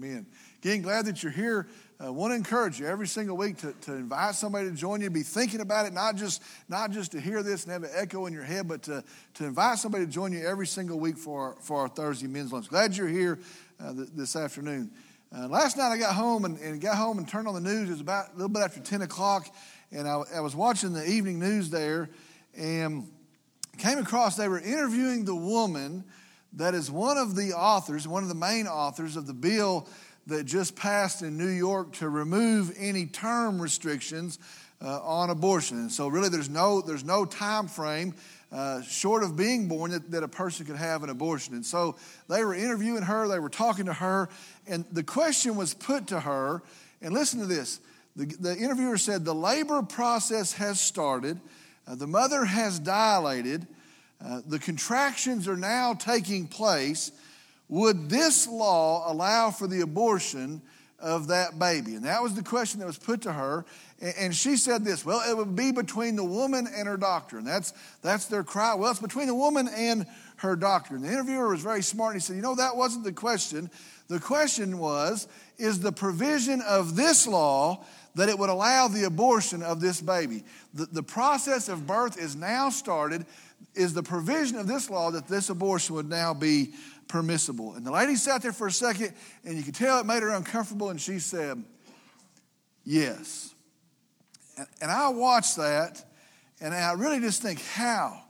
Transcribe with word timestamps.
Amen. 0.00 0.26
Again, 0.62 0.82
glad 0.82 1.06
that 1.06 1.24
you're 1.24 1.32
here. 1.32 1.66
I 1.98 2.06
uh, 2.06 2.12
want 2.12 2.30
to 2.30 2.36
encourage 2.36 2.78
you 2.78 2.86
every 2.86 3.08
single 3.08 3.36
week 3.36 3.56
to, 3.58 3.72
to 3.72 3.94
invite 3.94 4.36
somebody 4.36 4.68
to 4.68 4.74
join 4.74 5.00
you, 5.00 5.10
be 5.10 5.24
thinking 5.24 5.60
about 5.60 5.86
it, 5.86 5.92
not 5.92 6.14
just, 6.14 6.40
not 6.68 6.92
just 6.92 7.10
to 7.12 7.20
hear 7.20 7.42
this 7.42 7.64
and 7.64 7.72
have 7.72 7.82
an 7.82 7.90
echo 7.92 8.26
in 8.26 8.32
your 8.32 8.44
head, 8.44 8.68
but 8.68 8.82
to, 8.84 9.02
to 9.34 9.44
invite 9.44 9.78
somebody 9.78 10.06
to 10.06 10.10
join 10.10 10.32
you 10.32 10.46
every 10.46 10.68
single 10.68 11.00
week 11.00 11.18
for 11.18 11.48
our, 11.48 11.56
for 11.60 11.80
our 11.80 11.88
Thursday 11.88 12.28
men's 12.28 12.52
lunch. 12.52 12.68
Glad 12.68 12.96
you're 12.96 13.08
here 13.08 13.40
uh, 13.80 13.92
th- 13.92 14.08
this 14.14 14.36
afternoon. 14.36 14.92
Uh, 15.36 15.48
last 15.48 15.76
night 15.76 15.90
I 15.90 15.98
got 15.98 16.14
home 16.14 16.44
and, 16.44 16.60
and, 16.60 16.80
got 16.80 16.96
home 16.96 17.18
and 17.18 17.26
turned 17.26 17.48
on 17.48 17.54
the 17.54 17.60
news. 17.60 17.88
It 17.88 17.92
was 17.92 18.00
about 18.00 18.28
a 18.28 18.32
little 18.34 18.50
bit 18.50 18.62
after 18.62 18.78
10 18.78 19.02
o'clock, 19.02 19.52
and 19.90 20.06
I, 20.06 20.22
I 20.36 20.40
was 20.40 20.54
watching 20.54 20.92
the 20.92 21.04
evening 21.10 21.40
news 21.40 21.70
there 21.70 22.08
and 22.56 23.10
came 23.78 23.98
across 23.98 24.36
they 24.36 24.46
were 24.46 24.60
interviewing 24.60 25.24
the 25.24 25.34
woman 25.34 26.04
that 26.54 26.74
is 26.74 26.90
one 26.90 27.18
of 27.18 27.36
the 27.36 27.52
authors, 27.52 28.08
one 28.08 28.22
of 28.22 28.28
the 28.28 28.34
main 28.34 28.66
authors 28.66 29.16
of 29.16 29.26
the 29.26 29.34
bill 29.34 29.86
that 30.26 30.44
just 30.44 30.76
passed 30.76 31.22
in 31.22 31.38
New 31.38 31.48
York 31.48 31.92
to 31.94 32.08
remove 32.08 32.74
any 32.78 33.06
term 33.06 33.60
restrictions 33.60 34.38
uh, 34.82 35.00
on 35.02 35.30
abortion. 35.30 35.78
And 35.78 35.90
so, 35.90 36.08
really, 36.08 36.28
there's 36.28 36.50
no, 36.50 36.80
there's 36.80 37.04
no 37.04 37.24
time 37.24 37.66
frame 37.66 38.14
uh, 38.52 38.82
short 38.82 39.22
of 39.22 39.36
being 39.36 39.68
born 39.68 39.90
that, 39.90 40.10
that 40.10 40.22
a 40.22 40.28
person 40.28 40.66
could 40.66 40.76
have 40.76 41.02
an 41.02 41.10
abortion. 41.10 41.54
And 41.54 41.64
so, 41.64 41.96
they 42.28 42.44
were 42.44 42.54
interviewing 42.54 43.02
her, 43.02 43.26
they 43.28 43.40
were 43.40 43.48
talking 43.48 43.86
to 43.86 43.94
her, 43.94 44.28
and 44.66 44.84
the 44.92 45.02
question 45.02 45.56
was 45.56 45.74
put 45.74 46.08
to 46.08 46.20
her. 46.20 46.62
And 47.00 47.14
listen 47.14 47.40
to 47.40 47.46
this 47.46 47.80
the, 48.18 48.26
the 48.26 48.56
interviewer 48.56 48.98
said, 48.98 49.24
The 49.24 49.34
labor 49.34 49.82
process 49.82 50.52
has 50.54 50.80
started, 50.80 51.40
uh, 51.86 51.94
the 51.94 52.06
mother 52.06 52.44
has 52.44 52.78
dilated, 52.78 53.66
uh, 54.24 54.40
the 54.46 54.58
contractions 54.58 55.46
are 55.46 55.56
now 55.56 55.94
taking 55.94 56.46
place. 56.46 57.12
Would 57.68 58.08
this 58.08 58.48
law 58.48 59.10
allow 59.10 59.50
for 59.50 59.66
the 59.66 59.82
abortion 59.82 60.62
of 60.98 61.28
that 61.28 61.58
baby? 61.58 61.94
And 61.94 62.04
that 62.04 62.22
was 62.22 62.34
the 62.34 62.42
question 62.42 62.80
that 62.80 62.86
was 62.86 62.98
put 62.98 63.22
to 63.22 63.32
her. 63.32 63.64
And 64.00 64.34
she 64.34 64.56
said 64.56 64.84
this 64.84 65.04
well, 65.04 65.28
it 65.28 65.36
would 65.36 65.54
be 65.54 65.72
between 65.72 66.16
the 66.16 66.24
woman 66.24 66.66
and 66.72 66.88
her 66.88 66.96
doctor. 66.96 67.38
And 67.38 67.46
that's, 67.46 67.72
that's 68.02 68.26
their 68.26 68.44
cry. 68.44 68.74
Well, 68.74 68.90
it's 68.90 69.00
between 69.00 69.26
the 69.26 69.34
woman 69.34 69.68
and 69.68 70.06
her 70.36 70.56
doctor. 70.56 70.94
And 70.94 71.04
the 71.04 71.10
interviewer 71.10 71.48
was 71.48 71.62
very 71.62 71.82
smart. 71.82 72.14
And 72.14 72.22
He 72.22 72.24
said, 72.24 72.36
You 72.36 72.42
know, 72.42 72.54
that 72.54 72.76
wasn't 72.76 73.04
the 73.04 73.12
question. 73.12 73.70
The 74.08 74.20
question 74.20 74.78
was, 74.78 75.28
Is 75.58 75.80
the 75.80 75.92
provision 75.92 76.60
of 76.62 76.96
this 76.96 77.26
law 77.26 77.84
that 78.14 78.28
it 78.28 78.38
would 78.38 78.50
allow 78.50 78.88
the 78.88 79.04
abortion 79.04 79.62
of 79.62 79.80
this 79.80 80.00
baby? 80.00 80.44
The, 80.74 80.86
the 80.86 81.02
process 81.02 81.68
of 81.68 81.86
birth 81.86 82.18
is 82.18 82.34
now 82.34 82.70
started. 82.70 83.26
Is 83.78 83.94
the 83.94 84.02
provision 84.02 84.58
of 84.58 84.66
this 84.66 84.90
law 84.90 85.12
that 85.12 85.28
this 85.28 85.50
abortion 85.50 85.94
would 85.94 86.08
now 86.08 86.34
be 86.34 86.72
permissible. 87.06 87.74
And 87.74 87.86
the 87.86 87.90
lady 87.90 88.16
sat 88.16 88.42
there 88.42 88.52
for 88.52 88.66
a 88.66 88.72
second, 88.72 89.14
and 89.44 89.56
you 89.56 89.62
could 89.62 89.74
tell 89.74 89.98
it 90.00 90.06
made 90.06 90.22
her 90.22 90.30
uncomfortable, 90.30 90.90
and 90.90 91.00
she 91.00 91.18
said, 91.18 91.62
Yes. 92.84 93.54
And, 94.56 94.66
and 94.80 94.90
I 94.90 95.08
watched 95.08 95.56
that, 95.56 96.04
and 96.60 96.74
I 96.74 96.92
really 96.92 97.20
just 97.20 97.40
think, 97.42 97.62
how? 97.62 98.20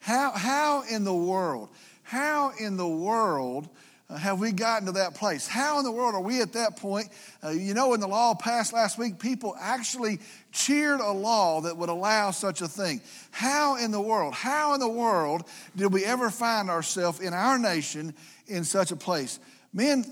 How, 0.00 0.32
how 0.32 0.82
in 0.82 1.04
the 1.04 1.14
world? 1.14 1.70
How 2.02 2.52
in 2.58 2.76
the 2.76 2.86
world 2.86 3.68
have 4.16 4.40
we 4.40 4.52
gotten 4.52 4.86
to 4.86 4.92
that 4.92 5.14
place? 5.14 5.46
How 5.46 5.78
in 5.78 5.84
the 5.84 5.92
world 5.92 6.14
are 6.14 6.20
we 6.22 6.40
at 6.40 6.54
that 6.54 6.76
point? 6.76 7.08
Uh, 7.44 7.50
you 7.50 7.74
know, 7.74 7.90
when 7.90 8.00
the 8.00 8.08
law 8.08 8.34
passed 8.34 8.72
last 8.72 8.96
week, 8.96 9.18
people 9.18 9.54
actually 9.60 10.18
cheered 10.50 11.00
a 11.00 11.12
law 11.12 11.60
that 11.60 11.76
would 11.76 11.90
allow 11.90 12.30
such 12.30 12.62
a 12.62 12.68
thing. 12.68 13.02
How 13.30 13.76
in 13.76 13.90
the 13.90 14.00
world, 14.00 14.32
how 14.32 14.72
in 14.72 14.80
the 14.80 14.88
world 14.88 15.42
did 15.76 15.92
we 15.92 16.06
ever 16.06 16.30
find 16.30 16.70
ourselves 16.70 17.20
in 17.20 17.34
our 17.34 17.58
nation 17.58 18.14
in 18.46 18.64
such 18.64 18.92
a 18.92 18.96
place? 18.96 19.40
Men, 19.74 20.06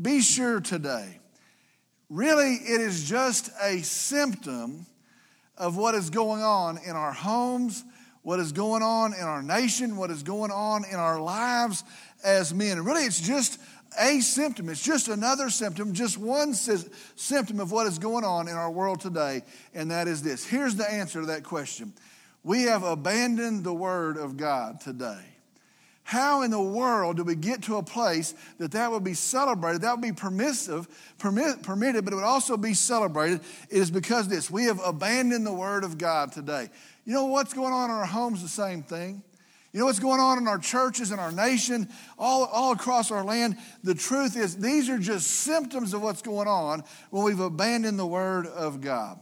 be 0.00 0.22
sure 0.22 0.60
today, 0.60 1.20
really, 2.08 2.54
it 2.54 2.80
is 2.80 3.06
just 3.06 3.50
a 3.62 3.82
symptom 3.82 4.86
of 5.58 5.76
what 5.76 5.94
is 5.94 6.08
going 6.08 6.42
on 6.42 6.78
in 6.78 6.96
our 6.96 7.12
homes, 7.12 7.84
what 8.22 8.40
is 8.40 8.52
going 8.52 8.82
on 8.82 9.12
in 9.12 9.24
our 9.24 9.42
nation, 9.42 9.96
what 9.96 10.10
is 10.10 10.22
going 10.22 10.50
on 10.50 10.84
in 10.90 10.94
our 10.96 11.20
lives 11.20 11.84
as 12.24 12.52
men. 12.54 12.78
And 12.78 12.86
really, 12.86 13.04
it's 13.04 13.20
just 13.20 13.58
a 14.00 14.20
symptom. 14.20 14.68
It's 14.68 14.82
just 14.82 15.08
another 15.08 15.50
symptom, 15.50 15.92
just 15.92 16.18
one 16.18 16.54
symptom 16.54 17.60
of 17.60 17.72
what 17.72 17.86
is 17.86 17.98
going 17.98 18.24
on 18.24 18.48
in 18.48 18.54
our 18.54 18.70
world 18.70 19.00
today, 19.00 19.42
and 19.74 19.90
that 19.90 20.08
is 20.08 20.22
this. 20.22 20.44
Here's 20.44 20.76
the 20.76 20.90
answer 20.90 21.20
to 21.20 21.26
that 21.26 21.44
question 21.44 21.92
We 22.42 22.62
have 22.62 22.82
abandoned 22.82 23.64
the 23.64 23.74
Word 23.74 24.16
of 24.16 24.36
God 24.36 24.80
today. 24.80 25.20
How 26.04 26.42
in 26.42 26.50
the 26.50 26.60
world 26.60 27.16
do 27.16 27.24
we 27.24 27.36
get 27.36 27.62
to 27.64 27.76
a 27.76 27.82
place 27.82 28.34
that 28.58 28.72
that 28.72 28.90
would 28.90 29.04
be 29.04 29.14
celebrated? 29.14 29.82
That 29.82 29.92
would 29.92 30.02
be 30.02 30.12
permissive, 30.12 30.88
permit, 31.18 31.62
permitted, 31.62 32.04
but 32.04 32.12
it 32.12 32.16
would 32.16 32.24
also 32.24 32.56
be 32.56 32.74
celebrated. 32.74 33.40
It 33.70 33.78
is 33.78 33.90
because 33.90 34.26
this 34.26 34.50
we 34.50 34.64
have 34.64 34.80
abandoned 34.84 35.46
the 35.46 35.52
Word 35.52 35.84
of 35.84 35.98
God 35.98 36.32
today. 36.32 36.70
You 37.04 37.12
know 37.12 37.26
what's 37.26 37.54
going 37.54 37.72
on 37.72 37.90
in 37.90 37.96
our 37.96 38.04
homes? 38.04 38.42
The 38.42 38.48
same 38.48 38.82
thing. 38.82 39.22
You 39.72 39.80
know 39.80 39.86
what's 39.86 40.00
going 40.00 40.20
on 40.20 40.36
in 40.36 40.46
our 40.48 40.58
churches 40.58 41.12
and 41.12 41.20
our 41.20 41.32
nation, 41.32 41.88
all, 42.18 42.44
all 42.44 42.72
across 42.72 43.10
our 43.10 43.24
land? 43.24 43.56
The 43.82 43.94
truth 43.94 44.36
is, 44.36 44.56
these 44.56 44.90
are 44.90 44.98
just 44.98 45.26
symptoms 45.26 45.94
of 45.94 46.02
what's 46.02 46.20
going 46.20 46.46
on 46.46 46.84
when 47.10 47.24
we've 47.24 47.40
abandoned 47.40 47.98
the 47.98 48.06
Word 48.06 48.46
of 48.46 48.82
God. 48.82 49.18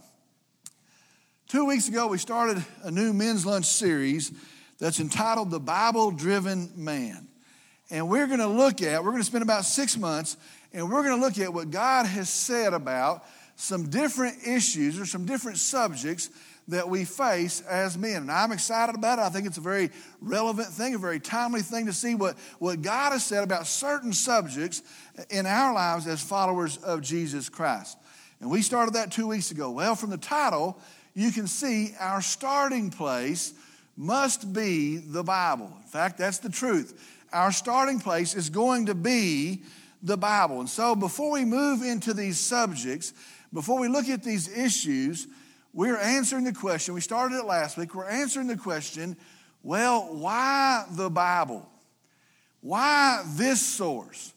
Two 1.47 1.65
weeks 1.65 1.87
ago, 1.87 2.07
we 2.07 2.17
started 2.17 2.63
a 2.83 2.91
new 2.91 3.13
men's 3.13 3.45
lunch 3.45 3.65
series 3.65 4.33
that's 4.77 4.99
entitled 4.99 5.51
The 5.51 5.59
Bible 5.59 6.11
Driven 6.11 6.71
Man. 6.75 7.29
And 7.89 8.09
we're 8.09 8.27
going 8.27 8.39
to 8.39 8.47
look 8.47 8.81
at, 8.81 9.03
we're 9.03 9.11
going 9.11 9.21
to 9.21 9.27
spend 9.27 9.43
about 9.43 9.63
six 9.63 9.97
months, 9.97 10.35
and 10.73 10.91
we're 10.91 11.03
going 11.03 11.17
to 11.17 11.25
look 11.25 11.37
at 11.39 11.53
what 11.53 11.71
God 11.71 12.05
has 12.05 12.29
said 12.29 12.73
about 12.73 13.23
some 13.55 13.89
different 13.89 14.45
issues 14.45 14.99
or 14.99 15.05
some 15.05 15.25
different 15.25 15.59
subjects 15.59 16.29
that 16.67 16.87
we 16.89 17.05
face 17.05 17.61
as 17.61 17.97
men. 17.97 18.23
And 18.23 18.31
I'm 18.31 18.51
excited 18.51 18.95
about 18.95 19.19
it. 19.19 19.23
I 19.23 19.29
think 19.29 19.47
it's 19.47 19.57
a 19.57 19.61
very 19.61 19.89
relevant 20.21 20.69
thing, 20.69 20.95
a 20.95 20.97
very 20.97 21.19
timely 21.19 21.61
thing 21.61 21.87
to 21.87 21.93
see 21.93 22.15
what, 22.15 22.37
what 22.59 22.81
God 22.81 23.11
has 23.11 23.25
said 23.25 23.43
about 23.43 23.67
certain 23.67 24.13
subjects 24.13 24.81
in 25.29 25.45
our 25.45 25.73
lives 25.73 26.07
as 26.07 26.21
followers 26.21 26.77
of 26.77 27.01
Jesus 27.01 27.49
Christ. 27.49 27.97
And 28.39 28.49
we 28.49 28.61
started 28.61 28.95
that 28.95 29.11
two 29.11 29.27
weeks 29.27 29.51
ago. 29.51 29.71
Well, 29.71 29.95
from 29.95 30.09
the 30.09 30.17
title, 30.17 30.79
you 31.13 31.31
can 31.31 31.47
see 31.47 31.93
our 31.99 32.21
starting 32.21 32.89
place 32.89 33.53
must 33.97 34.53
be 34.53 34.97
the 34.97 35.23
Bible. 35.23 35.71
In 35.81 35.87
fact, 35.87 36.17
that's 36.17 36.39
the 36.39 36.49
truth. 36.49 36.99
Our 37.33 37.51
starting 37.51 37.99
place 37.99 38.35
is 38.35 38.49
going 38.49 38.87
to 38.87 38.95
be 38.95 39.63
the 40.01 40.17
Bible. 40.17 40.59
And 40.59 40.69
so 40.69 40.95
before 40.95 41.31
we 41.31 41.45
move 41.45 41.81
into 41.83 42.13
these 42.13 42.39
subjects, 42.39 43.13
before 43.53 43.79
we 43.79 43.87
look 43.87 44.09
at 44.09 44.23
these 44.23 44.47
issues, 44.57 45.27
we're 45.73 45.97
answering 45.97 46.43
the 46.43 46.53
question. 46.53 46.93
We 46.93 47.01
started 47.01 47.35
it 47.35 47.45
last 47.45 47.77
week. 47.77 47.95
We're 47.95 48.09
answering 48.09 48.47
the 48.47 48.57
question 48.57 49.15
well, 49.63 50.07
why 50.15 50.85
the 50.91 51.09
Bible? 51.09 51.67
Why 52.61 53.23
this 53.35 53.65
source? 53.65 54.33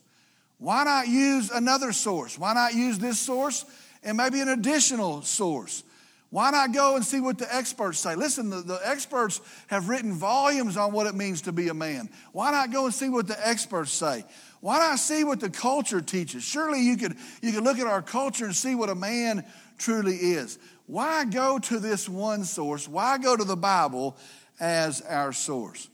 Why 0.59 0.85
not 0.85 1.09
use 1.09 1.51
another 1.51 1.93
source? 1.93 2.39
Why 2.39 2.55
not 2.55 2.75
use 2.75 2.99
this 2.99 3.19
source 3.19 3.65
and 4.03 4.17
maybe 4.17 4.41
an 4.41 4.49
additional 4.49 5.23
source? 5.23 5.83
Why 6.31 6.51
not 6.51 6.73
go 6.73 6.97
and 6.97 7.05
see 7.05 7.21
what 7.21 7.39
the 7.39 7.55
experts 7.55 8.01
say? 8.01 8.17
Listen, 8.17 8.51
the, 8.51 8.61
the, 8.61 8.81
experts 8.85 9.41
have 9.69 9.89
written 9.89 10.13
volumes 10.13 10.77
on 10.77 10.93
what 10.93 11.07
it 11.07 11.15
means 11.15 11.43
to 11.43 11.53
be 11.53 11.69
a 11.69 11.75
man. 11.75 12.09
Why 12.33 12.51
not 12.51 12.73
go 12.73 12.87
and 12.87 12.95
see 12.95 13.09
what 13.09 13.29
the 13.29 13.49
experts 13.49 13.93
say? 13.93 14.25
Why 14.61 14.79
not 14.79 14.99
see 14.99 15.23
what 15.23 15.39
the 15.39 15.51
culture 15.51 16.01
teaches? 16.01 16.43
Surely 16.43 16.81
you 16.81 16.97
could, 16.97 17.17
you 17.41 17.53
could 17.53 17.63
look 17.63 17.79
at 17.79 17.87
our 17.87 18.03
culture 18.03 18.47
and 18.47 18.57
see 18.57 18.75
what 18.75 18.89
a 18.89 18.97
man 18.97 19.45
truly 19.79 20.17
is. 20.17 20.59
Why 20.87 21.25
go 21.25 21.59
to 21.59 21.79
this 21.79 22.09
one 22.09 22.45
source? 22.45 22.87
Why 22.87 23.19
go 23.19 23.37
to 23.37 23.45
the 23.45 23.57
Bible 23.57 24.17
as 24.61 25.01
our 25.01 25.33
source? 25.33 25.89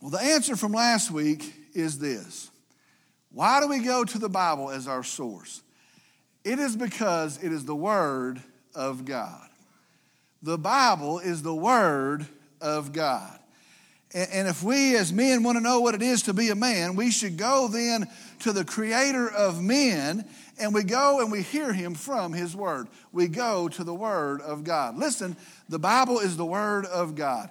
Well, 0.00 0.10
the 0.10 0.20
answer 0.20 0.56
from 0.56 0.72
last 0.72 1.10
week 1.10 1.54
is 1.74 1.98
this 1.98 2.50
Why 3.32 3.60
do 3.60 3.68
we 3.68 3.80
go 3.80 4.04
to 4.04 4.18
the 4.18 4.28
Bible 4.28 4.70
as 4.70 4.88
our 4.88 5.02
source? 5.02 5.62
It 6.44 6.58
is 6.58 6.74
because 6.74 7.42
it 7.42 7.52
is 7.52 7.66
the 7.66 7.74
Word 7.74 8.40
of 8.74 9.04
God. 9.04 9.46
The 10.42 10.56
Bible 10.56 11.18
is 11.18 11.42
the 11.42 11.54
Word 11.54 12.26
of 12.62 12.92
God. 12.92 13.38
And 14.12 14.48
if 14.48 14.62
we 14.62 14.96
as 14.96 15.12
men 15.12 15.44
want 15.44 15.56
to 15.56 15.62
know 15.62 15.80
what 15.80 15.94
it 15.94 16.02
is 16.02 16.22
to 16.22 16.34
be 16.34 16.48
a 16.48 16.56
man, 16.56 16.96
we 16.96 17.12
should 17.12 17.36
go 17.36 17.68
then 17.68 18.08
to 18.40 18.52
the 18.52 18.64
Creator 18.64 19.30
of 19.30 19.62
men 19.62 20.26
and 20.60 20.74
we 20.74 20.84
go 20.84 21.20
and 21.20 21.32
we 21.32 21.42
hear 21.42 21.72
him 21.72 21.94
from 21.94 22.32
his 22.32 22.54
word. 22.54 22.88
We 23.12 23.28
go 23.28 23.68
to 23.68 23.82
the 23.82 23.94
word 23.94 24.40
of 24.42 24.62
God. 24.62 24.96
Listen, 24.96 25.36
the 25.68 25.78
Bible 25.78 26.18
is 26.18 26.36
the 26.36 26.44
word 26.44 26.86
of 26.86 27.14
God. 27.14 27.50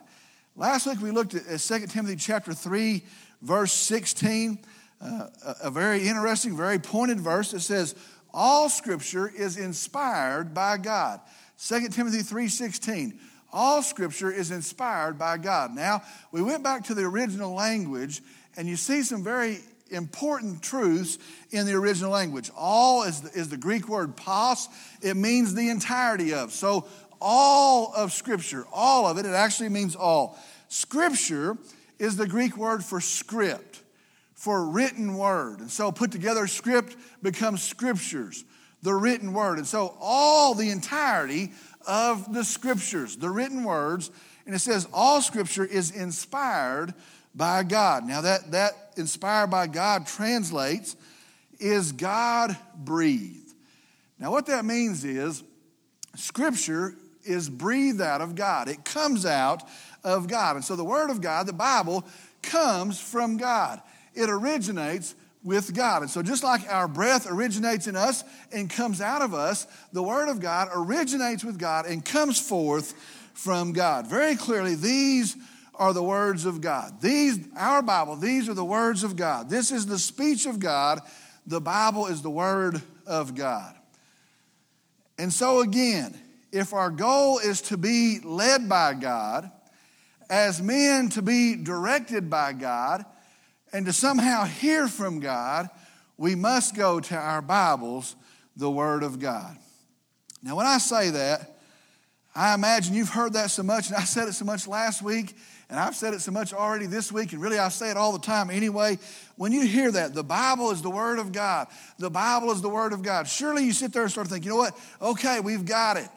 Last 0.55 0.85
week 0.87 1.01
we 1.01 1.11
looked 1.11 1.35
at 1.35 1.59
2 1.59 1.87
Timothy 1.87 2.15
chapter 2.15 2.53
3, 2.53 3.03
verse 3.41 3.71
16, 3.73 4.59
uh, 5.01 5.27
a 5.63 5.71
very 5.71 6.07
interesting, 6.07 6.55
very 6.55 6.79
pointed 6.79 7.19
verse 7.19 7.51
that 7.51 7.61
says, 7.61 7.95
All 8.33 8.69
scripture 8.69 9.31
is 9.35 9.57
inspired 9.57 10.53
by 10.53 10.77
God. 10.77 11.21
2 11.57 11.89
Timothy 11.89 12.19
3:16. 12.19 13.19
All 13.51 13.81
scripture 13.81 14.31
is 14.31 14.51
inspired 14.51 15.17
by 15.17 15.37
God. 15.37 15.73
Now, 15.73 16.03
we 16.31 16.41
went 16.41 16.63
back 16.63 16.85
to 16.85 16.93
the 16.93 17.03
original 17.03 17.53
language 17.53 18.21
and 18.55 18.67
you 18.67 18.75
see 18.75 19.03
some 19.03 19.23
very 19.23 19.59
important 19.91 20.61
truths 20.61 21.17
in 21.51 21.65
the 21.65 21.73
original 21.73 22.11
language. 22.11 22.49
All 22.55 23.03
is 23.03 23.21
the, 23.21 23.29
is 23.31 23.49
the 23.49 23.57
Greek 23.57 23.87
word 23.87 24.15
pos, 24.15 24.67
it 25.01 25.15
means 25.15 25.53
the 25.53 25.69
entirety 25.69 26.33
of. 26.33 26.51
So, 26.51 26.87
all 27.21 27.93
of 27.95 28.13
Scripture, 28.13 28.65
all 28.71 29.05
of 29.05 29.17
it, 29.17 29.25
it 29.25 29.33
actually 29.33 29.69
means 29.69 29.95
all. 29.95 30.37
Scripture 30.69 31.57
is 31.97 32.15
the 32.15 32.27
Greek 32.27 32.55
word 32.55 32.83
for 32.83 33.01
script, 33.01 33.81
for 34.33 34.65
written 34.65 35.15
word. 35.15 35.59
And 35.59 35.69
so, 35.69 35.91
put 35.91 36.11
together, 36.11 36.47
script 36.47 36.95
becomes 37.21 37.61
scriptures, 37.61 38.45
the 38.81 38.93
written 38.93 39.33
word. 39.33 39.57
And 39.57 39.67
so, 39.67 39.95
all 39.99 40.53
the 40.53 40.69
entirety 40.69 41.51
of 41.89 42.33
the 42.33 42.43
Scriptures, 42.43 43.15
the 43.15 43.29
written 43.29 43.63
words, 43.63 44.11
and 44.45 44.55
it 44.55 44.59
says 44.59 44.87
all 44.93 45.21
Scripture 45.21 45.65
is 45.65 45.91
inspired 45.91 46.93
by 47.39 47.63
God. 47.63 48.05
Now, 48.05 48.21
that, 48.21 48.51
that 48.51 48.73
inspired 48.97 49.47
by 49.47 49.65
God 49.65 50.05
translates 50.05 50.97
is 51.57 51.93
God 51.93 52.55
breathed. 52.75 53.53
Now, 54.19 54.29
what 54.29 54.47
that 54.47 54.65
means 54.65 55.05
is 55.05 55.41
Scripture 56.15 56.93
is 57.23 57.49
breathed 57.49 58.01
out 58.01 58.21
of 58.21 58.35
God, 58.35 58.67
it 58.67 58.83
comes 58.83 59.25
out 59.25 59.63
of 60.03 60.27
God. 60.27 60.57
And 60.57 60.65
so, 60.65 60.75
the 60.75 60.83
Word 60.83 61.09
of 61.09 61.21
God, 61.21 61.47
the 61.47 61.53
Bible, 61.53 62.05
comes 62.43 62.99
from 62.99 63.37
God, 63.37 63.81
it 64.13 64.29
originates 64.29 65.15
with 65.41 65.73
God. 65.73 66.01
And 66.01 66.11
so, 66.11 66.21
just 66.21 66.43
like 66.43 66.69
our 66.69 66.89
breath 66.89 67.25
originates 67.31 67.87
in 67.87 67.95
us 67.95 68.25
and 68.51 68.69
comes 68.69 68.99
out 68.99 69.21
of 69.21 69.33
us, 69.33 69.65
the 69.93 70.03
Word 70.03 70.27
of 70.27 70.41
God 70.41 70.67
originates 70.73 71.45
with 71.45 71.57
God 71.57 71.85
and 71.85 72.03
comes 72.03 72.37
forth 72.37 72.93
from 73.33 73.71
God. 73.71 74.07
Very 74.07 74.35
clearly, 74.35 74.75
these 74.75 75.37
are 75.79 75.93
the 75.93 76.03
words 76.03 76.45
of 76.45 76.59
God. 76.59 77.01
These, 77.01 77.39
our 77.57 77.81
Bible, 77.81 78.17
these 78.17 78.49
are 78.49 78.53
the 78.53 78.65
words 78.65 79.03
of 79.03 79.15
God. 79.15 79.49
This 79.49 79.71
is 79.71 79.85
the 79.85 79.97
speech 79.97 80.45
of 80.45 80.59
God. 80.59 80.99
The 81.47 81.61
Bible 81.61 82.07
is 82.07 82.21
the 82.21 82.29
Word 82.29 82.81
of 83.07 83.33
God. 83.33 83.73
And 85.17 85.33
so, 85.33 85.61
again, 85.61 86.19
if 86.51 86.73
our 86.73 86.89
goal 86.89 87.39
is 87.39 87.61
to 87.63 87.77
be 87.77 88.19
led 88.23 88.67
by 88.67 88.93
God, 88.93 89.49
as 90.29 90.61
men 90.61 91.09
to 91.09 91.21
be 91.21 91.55
directed 91.55 92.29
by 92.29 92.53
God, 92.53 93.05
and 93.71 93.85
to 93.85 93.93
somehow 93.93 94.43
hear 94.43 94.87
from 94.87 95.19
God, 95.19 95.69
we 96.17 96.35
must 96.35 96.75
go 96.75 96.99
to 96.99 97.15
our 97.15 97.41
Bibles, 97.41 98.15
the 98.57 98.69
Word 98.69 99.03
of 99.03 99.19
God. 99.19 99.57
Now, 100.43 100.57
when 100.57 100.65
I 100.65 100.77
say 100.77 101.11
that, 101.11 101.55
I 102.35 102.53
imagine 102.53 102.93
you've 102.93 103.09
heard 103.09 103.33
that 103.33 103.51
so 103.51 103.63
much, 103.63 103.87
and 103.87 103.95
I 103.95 104.03
said 104.03 104.27
it 104.27 104.33
so 104.33 104.45
much 104.45 104.67
last 104.67 105.01
week, 105.01 105.35
and 105.69 105.79
I've 105.79 105.95
said 105.95 106.15
it 106.15 106.21
so 106.21 106.31
much 106.31 106.51
already 106.51 106.87
this 106.87 107.11
week, 107.11 107.31
and 107.31 107.41
really 107.41 107.59
I 107.59 107.69
say 107.69 107.91
it 107.91 107.97
all 107.97 108.11
the 108.11 108.19
time 108.19 108.49
anyway. 108.49 108.97
When 109.35 109.51
you 109.51 109.65
hear 109.65 109.91
that, 109.91 110.15
the 110.15 110.23
Bible 110.23 110.71
is 110.71 110.81
the 110.81 110.89
Word 110.89 111.19
of 111.19 111.31
God. 111.31 111.67
The 111.99 112.09
Bible 112.09 112.51
is 112.51 112.61
the 112.61 112.69
Word 112.69 112.91
of 112.91 113.03
God. 113.03 113.27
Surely 113.27 113.65
you 113.65 113.71
sit 113.71 113.93
there 113.93 114.01
and 114.01 114.11
start 114.11 114.27
to 114.27 114.33
think, 114.33 114.45
you 114.45 114.51
know 114.51 114.57
what? 114.57 114.77
Okay, 114.99 115.39
we've 115.39 115.65
got 115.65 115.97
it. 115.97 116.09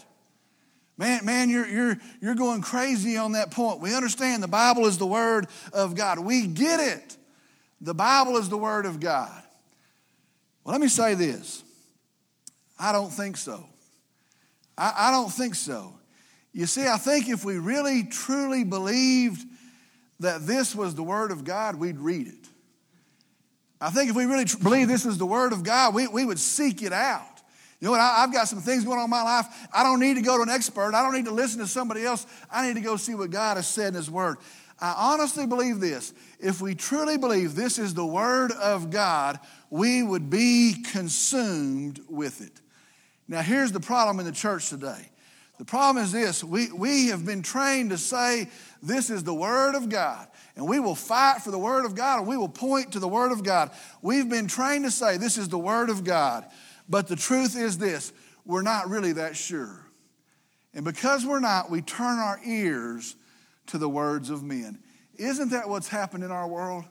Man, 0.97 1.25
man, 1.25 1.51
you're, 1.51 1.69
you're, 1.69 1.99
you're 2.21 2.35
going 2.35 2.63
crazy 2.63 3.17
on 3.17 3.33
that 3.33 3.51
point. 3.51 3.81
We 3.81 3.95
understand 3.95 4.43
the 4.43 4.49
Bible 4.49 4.87
is 4.87 4.97
the 4.97 5.07
Word 5.07 5.49
of 5.73 5.95
God. 5.95 6.19
We 6.19 6.47
get 6.47 6.81
it. 6.81 7.17
The 7.81 7.95
Bible 7.95 8.39
is 8.39 8.49
the 8.49 8.59
Word 8.59 8.87
of 8.87 9.01
God. 9.01 9.43
Well, 10.65 10.73
let 10.73 10.81
me 10.81 10.89
say 10.89 11.15
this 11.15 11.63
I 12.79 12.93
don't 12.93 13.11
think 13.11 13.37
so. 13.37 13.67
I, 14.79 14.95
I 14.97 15.11
don't 15.11 15.31
think 15.31 15.55
so. 15.55 15.93
You 16.53 16.67
see, 16.67 16.87
I 16.87 16.99
think 16.99 17.29
if 17.29 17.45
we 17.45 17.59
really 17.59 18.05
truly 18.05 18.65
believed 18.65 19.47
that 20.21 20.47
this 20.47 20.75
was 20.75 20.95
the 20.95 21.03
Word 21.03 21.31
of 21.31 21.45
God, 21.45 21.77
we'd 21.77 21.99
read 21.99 22.29
it. 22.29 22.49
I 23.81 23.91
think 23.91 24.11
if 24.11 24.17
we 24.17 24.27
really 24.27 24.45
tr- 24.45 24.59
believe 24.59 24.87
this 24.87 25.07
is 25.07 25.19
the 25.19 25.27
Word 25.27 25.53
of 25.53 25.65
God, 25.65 25.95
we, 25.95 26.07
we 26.07 26.25
would 26.25 26.39
seek 26.39 26.83
it 26.83 26.93
out. 26.93 27.27
You 27.81 27.87
know 27.87 27.93
what? 27.93 28.01
I, 28.01 28.21
have 28.21 28.33
got 28.33 28.47
some 28.47 28.61
things 28.61 28.85
going 28.85 28.99
on 28.99 29.05
in 29.05 29.11
my 29.11 29.23
life. 29.23 29.47
I 29.73 29.83
don't 29.83 29.99
need 29.99 30.15
to 30.15 30.23
go 30.23 30.37
to 30.37 30.43
an 30.43 30.51
expert. 30.51 30.95
I 30.95 31.03
don't 31.03 31.15
need 31.15 31.25
to 31.25 31.33
listen 31.33 31.59
to 31.59 31.67
somebody 31.67 32.05
else. 32.05 32.27
I 32.51 32.67
need 32.67 32.75
to 32.75 32.81
go 32.81 32.97
see 32.97 33.17
what 33.17 33.31
God 33.31 33.57
has 33.57 33.67
said 33.67 33.89
in 33.89 33.95
His 33.95 34.11
Word. 34.11 34.37
I 34.79 34.95
honestly 34.97 35.47
believe 35.47 35.81
this. 35.81 36.13
If 36.39 36.61
we 36.61 36.75
truly 36.75 37.19
believe 37.19 37.55
this 37.55 37.79
is 37.79 37.95
the 37.95 38.07
Word 38.07 38.53
of 38.53 38.91
God, 38.91 39.41
we 39.71 40.03
would 40.03 40.31
be 40.31 40.85
consumed 40.93 42.01
with 42.09 42.41
it. 42.41 42.61
Now, 43.27 43.43
here's 43.43 43.73
the 43.73 43.81
problem 43.81 44.21
in 44.21 44.27
the 44.27 44.33
church 44.33 44.69
today 44.69 45.09
the 45.63 45.67
problem 45.67 46.03
is 46.03 46.11
this 46.11 46.43
we, 46.43 46.73
we 46.73 47.07
have 47.11 47.25
been 47.25 47.41
trained 47.41 47.91
to 47.91 47.97
say 47.99 48.49
this 48.83 49.11
is 49.11 49.23
the 49.23 49.33
Word 49.33 49.77
of 49.77 49.89
God, 49.89 50.27
and 50.57 50.67
we 50.67 50.81
will 50.81 50.97
fight 50.97 51.43
for 51.43 51.53
the 51.53 51.59
Word 51.59 51.85
of 51.85 51.95
God, 51.95 52.19
and 52.19 52.27
we 52.27 52.37
will 52.37 52.49
point 52.49 52.95
to 52.95 52.99
the 52.99 53.07
Word 53.07 53.31
of 53.31 53.45
God. 53.45 53.71
We've 54.03 54.29
been 54.29 54.49
trained 54.49 54.87
to 54.87 54.91
say 54.91 55.19
this 55.19 55.39
is 55.39 55.49
the 55.49 55.61
Word 55.61 55.89
of 55.89 56.03
God, 56.03 56.47
but 56.89 57.07
the 57.07 57.15
truth 57.15 57.57
is 57.57 57.79
this 57.79 58.13
we're 58.45 58.63
not 58.63 58.91
really 58.91 59.13
that 59.13 59.37
sure. 59.37 59.87
And 60.75 60.85
because 60.85 61.25
we're 61.25 61.39
not, 61.39 61.71
we 61.71 61.81
turn 61.81 62.19
our 62.19 62.41
ears 62.45 63.15
to 63.67 63.79
the 63.79 63.89
words 63.89 64.31
of 64.31 64.43
men. 64.43 64.81
Isn't 65.15 65.51
that 65.51 65.69
what's 65.69 65.87
happened 65.87 66.25
in 66.25 66.33
our 66.33 66.49
world? 66.49 66.87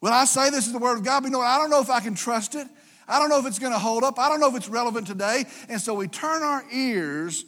When 0.00 0.12
I 0.12 0.24
say 0.24 0.50
this 0.50 0.66
is 0.66 0.72
the 0.72 0.80
Word 0.80 0.98
of 0.98 1.04
God, 1.04 1.20
but 1.20 1.26
you 1.26 1.32
know 1.34 1.38
what? 1.38 1.46
I 1.46 1.58
don't 1.58 1.70
know 1.70 1.82
if 1.82 1.90
I 1.90 2.00
can 2.00 2.16
trust 2.16 2.56
it. 2.56 2.66
I 3.06 3.20
don't 3.20 3.28
know 3.28 3.38
if 3.38 3.46
it's 3.46 3.60
going 3.60 3.72
to 3.72 3.78
hold 3.78 4.02
up. 4.02 4.18
I 4.18 4.28
don't 4.28 4.40
know 4.40 4.48
if 4.48 4.56
it's 4.56 4.68
relevant 4.68 5.06
today. 5.06 5.44
And 5.68 5.80
so 5.80 5.94
we 5.94 6.08
turn 6.08 6.42
our 6.42 6.64
ears 6.72 7.44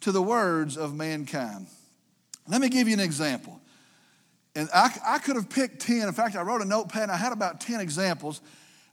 to 0.00 0.12
the 0.12 0.22
words 0.22 0.76
of 0.76 0.94
mankind. 0.94 1.66
Let 2.46 2.60
me 2.60 2.68
give 2.68 2.88
you 2.88 2.94
an 2.94 3.00
example. 3.00 3.60
And 4.54 4.68
I, 4.74 4.90
I 5.06 5.18
could 5.18 5.36
have 5.36 5.50
picked 5.50 5.80
10. 5.82 6.08
In 6.08 6.12
fact, 6.14 6.34
I 6.34 6.42
wrote 6.42 6.62
a 6.62 6.64
notepad 6.64 7.04
and 7.04 7.12
I 7.12 7.16
had 7.16 7.32
about 7.32 7.60
10 7.60 7.80
examples. 7.80 8.40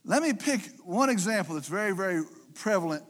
Let 0.03 0.21
me 0.21 0.33
pick 0.33 0.61
one 0.83 1.09
example 1.09 1.55
that's 1.55 1.67
very, 1.67 1.95
very 1.95 2.23
prevalent, 2.53 3.03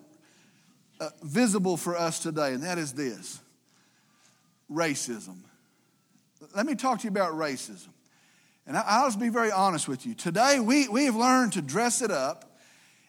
uh, 0.99 1.09
visible 1.23 1.77
for 1.77 1.97
us 1.97 2.19
today, 2.19 2.53
and 2.53 2.63
that 2.63 2.77
is 2.77 2.93
this 2.93 3.39
racism. 4.71 5.39
Let 6.55 6.65
me 6.65 6.75
talk 6.75 6.99
to 6.99 7.03
you 7.03 7.09
about 7.09 7.33
racism. 7.33 7.89
And 8.67 8.77
I'll 8.77 9.07
just 9.07 9.19
be 9.19 9.29
very 9.29 9.51
honest 9.51 9.87
with 9.87 10.05
you. 10.05 10.15
Today, 10.15 10.59
we, 10.59 10.87
we 10.87 11.05
have 11.05 11.15
learned 11.15 11.53
to 11.53 11.61
dress 11.61 12.01
it 12.01 12.11
up 12.11 12.57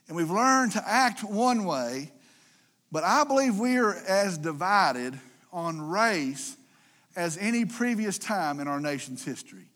and 0.08 0.16
we've 0.16 0.30
learned 0.30 0.72
to 0.72 0.82
act 0.86 1.24
one 1.24 1.64
way 1.64 2.12
but 2.96 3.04
I 3.04 3.24
believe 3.24 3.58
we 3.58 3.76
are 3.76 3.94
as 4.08 4.38
divided 4.38 5.20
on 5.52 5.90
race 5.90 6.56
as 7.14 7.36
any 7.36 7.66
previous 7.66 8.16
time 8.16 8.58
in 8.58 8.68
our 8.68 8.80
nation's 8.80 9.22
history. 9.22 9.66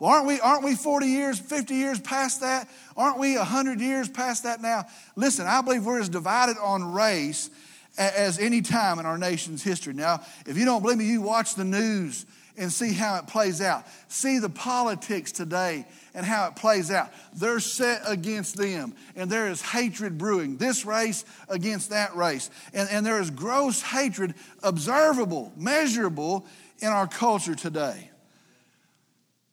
Well, 0.00 0.10
aren't 0.10 0.26
we, 0.26 0.40
aren't 0.40 0.64
we 0.64 0.74
40 0.74 1.06
years, 1.06 1.38
50 1.38 1.72
years 1.72 2.00
past 2.00 2.40
that? 2.40 2.68
Aren't 2.96 3.20
we 3.20 3.36
100 3.36 3.80
years 3.80 4.08
past 4.08 4.42
that 4.42 4.60
now? 4.60 4.86
Listen, 5.14 5.46
I 5.46 5.60
believe 5.60 5.86
we're 5.86 6.00
as 6.00 6.08
divided 6.08 6.56
on 6.60 6.92
race 6.92 7.48
as 7.96 8.38
any 8.38 8.60
time 8.60 8.98
in 8.98 9.06
our 9.06 9.18
nation's 9.18 9.62
history. 9.62 9.94
Now, 9.94 10.20
if 10.46 10.58
you 10.58 10.64
don't 10.64 10.82
believe 10.82 10.98
me, 10.98 11.06
you 11.06 11.22
watch 11.22 11.54
the 11.54 11.64
news 11.64 12.26
and 12.56 12.72
see 12.72 12.92
how 12.92 13.16
it 13.16 13.26
plays 13.26 13.60
out. 13.60 13.84
See 14.08 14.38
the 14.38 14.48
politics 14.48 15.32
today 15.32 15.86
and 16.14 16.24
how 16.24 16.46
it 16.48 16.56
plays 16.56 16.90
out. 16.90 17.10
They're 17.34 17.60
set 17.60 18.02
against 18.06 18.56
them, 18.56 18.94
and 19.16 19.28
there 19.28 19.48
is 19.48 19.60
hatred 19.60 20.18
brewing, 20.18 20.56
this 20.56 20.84
race 20.84 21.24
against 21.48 21.90
that 21.90 22.14
race. 22.14 22.50
And, 22.72 22.88
and 22.90 23.04
there 23.04 23.20
is 23.20 23.30
gross 23.30 23.82
hatred 23.82 24.34
observable, 24.62 25.52
measurable 25.56 26.46
in 26.80 26.88
our 26.88 27.08
culture 27.08 27.54
today. 27.54 28.10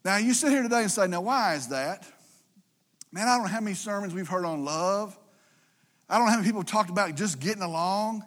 Now, 0.04 0.18
you 0.18 0.34
sit 0.34 0.52
here 0.52 0.64
today 0.64 0.82
and 0.82 0.92
say, 0.92 1.08
now, 1.08 1.22
why 1.22 1.56
is 1.56 1.68
that? 1.68 2.08
Man, 3.12 3.28
I 3.28 3.36
don't 3.36 3.44
know 3.44 3.50
how 3.52 3.62
many 3.62 3.76
sermons 3.76 4.14
we've 4.14 4.28
heard 4.28 4.46
on 4.46 4.64
love. 4.64 5.18
I 6.10 6.18
don't 6.18 6.26
know 6.26 6.32
how 6.32 6.38
many 6.38 6.48
people 6.48 6.64
talked 6.64 6.90
about 6.90 7.16
just 7.16 7.40
getting 7.40 7.62
along. 7.62 8.24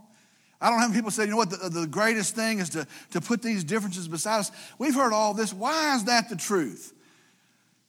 I 0.64 0.71
don't 0.71 0.78
have 0.78 0.94
people 0.94 1.11
say, 1.11 1.25
you 1.25 1.30
know 1.30 1.37
what, 1.37 1.50
the, 1.50 1.68
the 1.68 1.87
greatest 1.87 2.35
thing 2.35 2.59
is 2.59 2.71
to, 2.71 2.87
to 3.11 3.21
put 3.21 3.42
these 3.42 3.64
differences 3.64 4.09
beside 4.09 4.38
us. 4.38 4.50
We've 4.78 4.94
heard 4.94 5.12
all 5.12 5.35
this. 5.35 5.52
Why 5.52 5.94
is 5.94 6.04
that 6.04 6.30
the 6.30 6.37
truth? 6.37 6.94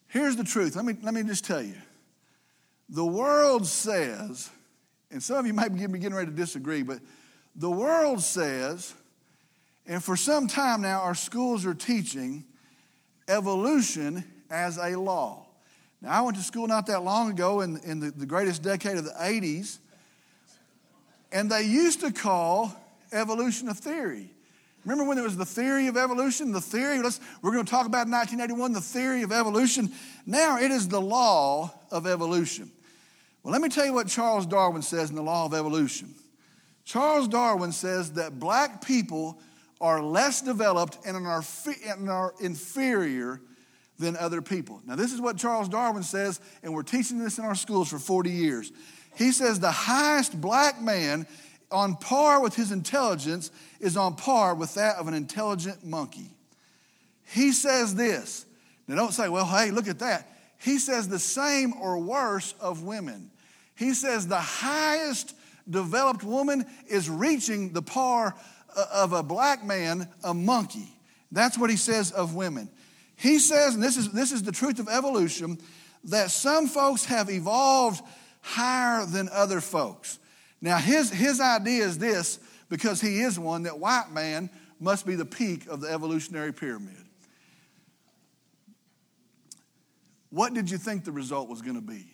Here's 0.09 0.35
the 0.35 0.43
truth. 0.43 0.75
Let 0.75 0.83
me, 0.83 0.93
let 1.01 1.13
me 1.13 1.23
just 1.23 1.45
tell 1.45 1.61
you. 1.61 1.75
The 2.89 3.05
world 3.05 3.65
says, 3.65 4.49
and 5.09 5.23
some 5.23 5.37
of 5.37 5.47
you 5.47 5.53
might 5.53 5.69
be 5.69 5.79
getting 5.79 6.13
ready 6.13 6.29
to 6.29 6.35
disagree, 6.35 6.83
but 6.83 6.99
the 7.55 7.71
world 7.71 8.19
says, 8.19 8.93
and 9.87 10.03
for 10.03 10.17
some 10.17 10.45
time 10.45 10.81
now, 10.81 10.99
our 10.99 11.15
schools 11.15 11.65
are 11.65 11.73
teaching 11.73 12.43
evolution 13.29 14.25
as 14.49 14.77
a 14.77 14.99
law. 14.99 15.45
Now, 16.01 16.11
I 16.11 16.21
went 16.23 16.35
to 16.35 16.43
school 16.43 16.67
not 16.67 16.87
that 16.87 17.03
long 17.03 17.31
ago 17.31 17.61
in, 17.61 17.77
in 17.85 18.01
the, 18.01 18.11
the 18.11 18.25
greatest 18.25 18.63
decade 18.63 18.97
of 18.97 19.05
the 19.05 19.15
80s, 19.17 19.77
and 21.35 21.51
they 21.51 21.63
used 21.63 21.99
to 21.99 22.13
call 22.13 22.73
evolution 23.11 23.67
a 23.67 23.73
theory. 23.73 24.29
Remember 24.85 25.03
when 25.03 25.17
there 25.17 25.25
was 25.25 25.35
the 25.35 25.45
theory 25.45 25.87
of 25.87 25.97
evolution? 25.97 26.53
The 26.53 26.61
theory, 26.61 27.01
let's, 27.01 27.19
we're 27.41 27.51
going 27.51 27.65
to 27.65 27.69
talk 27.69 27.85
about 27.85 28.07
1981, 28.07 28.71
the 28.71 28.79
theory 28.79 29.21
of 29.21 29.33
evolution. 29.33 29.91
Now 30.25 30.57
it 30.57 30.71
is 30.71 30.87
the 30.87 31.01
law 31.01 31.73
of 31.91 32.07
evolution. 32.07 32.71
Well, 33.43 33.51
let 33.51 33.61
me 33.61 33.67
tell 33.67 33.85
you 33.85 33.91
what 33.91 34.07
Charles 34.07 34.45
Darwin 34.45 34.81
says 34.81 35.09
in 35.09 35.17
the 35.17 35.21
law 35.21 35.45
of 35.45 35.53
evolution. 35.53 36.15
Charles 36.85 37.27
Darwin 37.27 37.73
says 37.73 38.13
that 38.13 38.39
black 38.39 38.85
people 38.85 39.37
are 39.81 40.01
less 40.01 40.41
developed 40.41 40.99
and 41.05 41.27
are, 41.27 42.33
inferior 42.39 43.41
than 43.99 44.15
other 44.15 44.41
people. 44.41 44.81
Now, 44.85 44.95
this 44.95 45.11
is 45.11 45.19
what 45.19 45.35
Charles 45.35 45.67
Darwin 45.67 46.03
says, 46.03 46.39
and 46.63 46.73
we're 46.73 46.83
teaching 46.83 47.19
this 47.19 47.39
in 47.39 47.43
our 47.43 47.55
schools 47.55 47.89
for 47.89 47.99
40 47.99 48.29
years. 48.29 48.71
He 49.15 49.31
says 49.31 49.59
the 49.59 49.71
highest 49.71 50.39
black 50.39 50.81
man 50.81 51.25
on 51.71 51.95
par 51.95 52.41
with 52.41 52.55
his 52.55 52.71
intelligence 52.71 53.51
is 53.79 53.97
on 53.97 54.15
par 54.15 54.55
with 54.55 54.75
that 54.75 54.97
of 54.97 55.07
an 55.07 55.13
intelligent 55.13 55.85
monkey. 55.85 56.29
He 57.23 57.51
says 57.51 57.95
this. 57.95 58.45
Now, 58.87 58.95
don't 58.95 59.13
say, 59.13 59.29
well, 59.29 59.45
hey, 59.45 59.71
look 59.71 59.87
at 59.87 59.99
that. 59.99 60.29
He 60.57 60.77
says 60.77 61.07
the 61.07 61.19
same 61.19 61.73
or 61.81 61.97
worse 61.97 62.53
of 62.59 62.83
women. 62.83 63.31
He 63.75 63.93
says 63.93 64.27
the 64.27 64.37
highest 64.37 65.35
developed 65.69 66.23
woman 66.23 66.65
is 66.87 67.09
reaching 67.09 67.73
the 67.73 67.81
par 67.81 68.35
uh, 68.75 68.85
of 68.93 69.13
a 69.13 69.23
black 69.23 69.63
man, 69.63 70.07
a 70.23 70.33
monkey. 70.33 70.89
That's 71.31 71.57
what 71.57 71.69
he 71.69 71.77
says 71.77 72.11
of 72.11 72.35
women. 72.35 72.69
He 73.15 73.39
says, 73.39 73.75
and 73.75 73.83
this 73.83 73.97
is, 73.97 74.11
this 74.11 74.31
is 74.31 74.43
the 74.43 74.51
truth 74.51 74.79
of 74.79 74.87
evolution, 74.87 75.57
that 76.05 76.31
some 76.31 76.67
folks 76.67 77.05
have 77.05 77.29
evolved 77.29 78.03
higher 78.45 79.05
than 79.07 79.27
other 79.31 79.59
folks. 79.59 80.19
Now, 80.61 80.77
his, 80.77 81.11
his 81.11 81.41
idea 81.41 81.83
is 81.83 81.97
this 81.97 82.39
because 82.69 83.01
he 83.01 83.21
is 83.21 83.39
one 83.39 83.63
that 83.63 83.79
white 83.79 84.11
man 84.11 84.51
must 84.79 85.05
be 85.05 85.15
the 85.15 85.25
peak 85.25 85.67
of 85.67 85.81
the 85.81 85.89
evolutionary 85.89 86.53
pyramid. 86.53 86.95
What 90.29 90.53
did 90.53 90.69
you 90.69 90.77
think 90.77 91.05
the 91.05 91.11
result 91.11 91.49
was 91.49 91.63
going 91.63 91.75
to 91.75 91.81
be? 91.81 92.05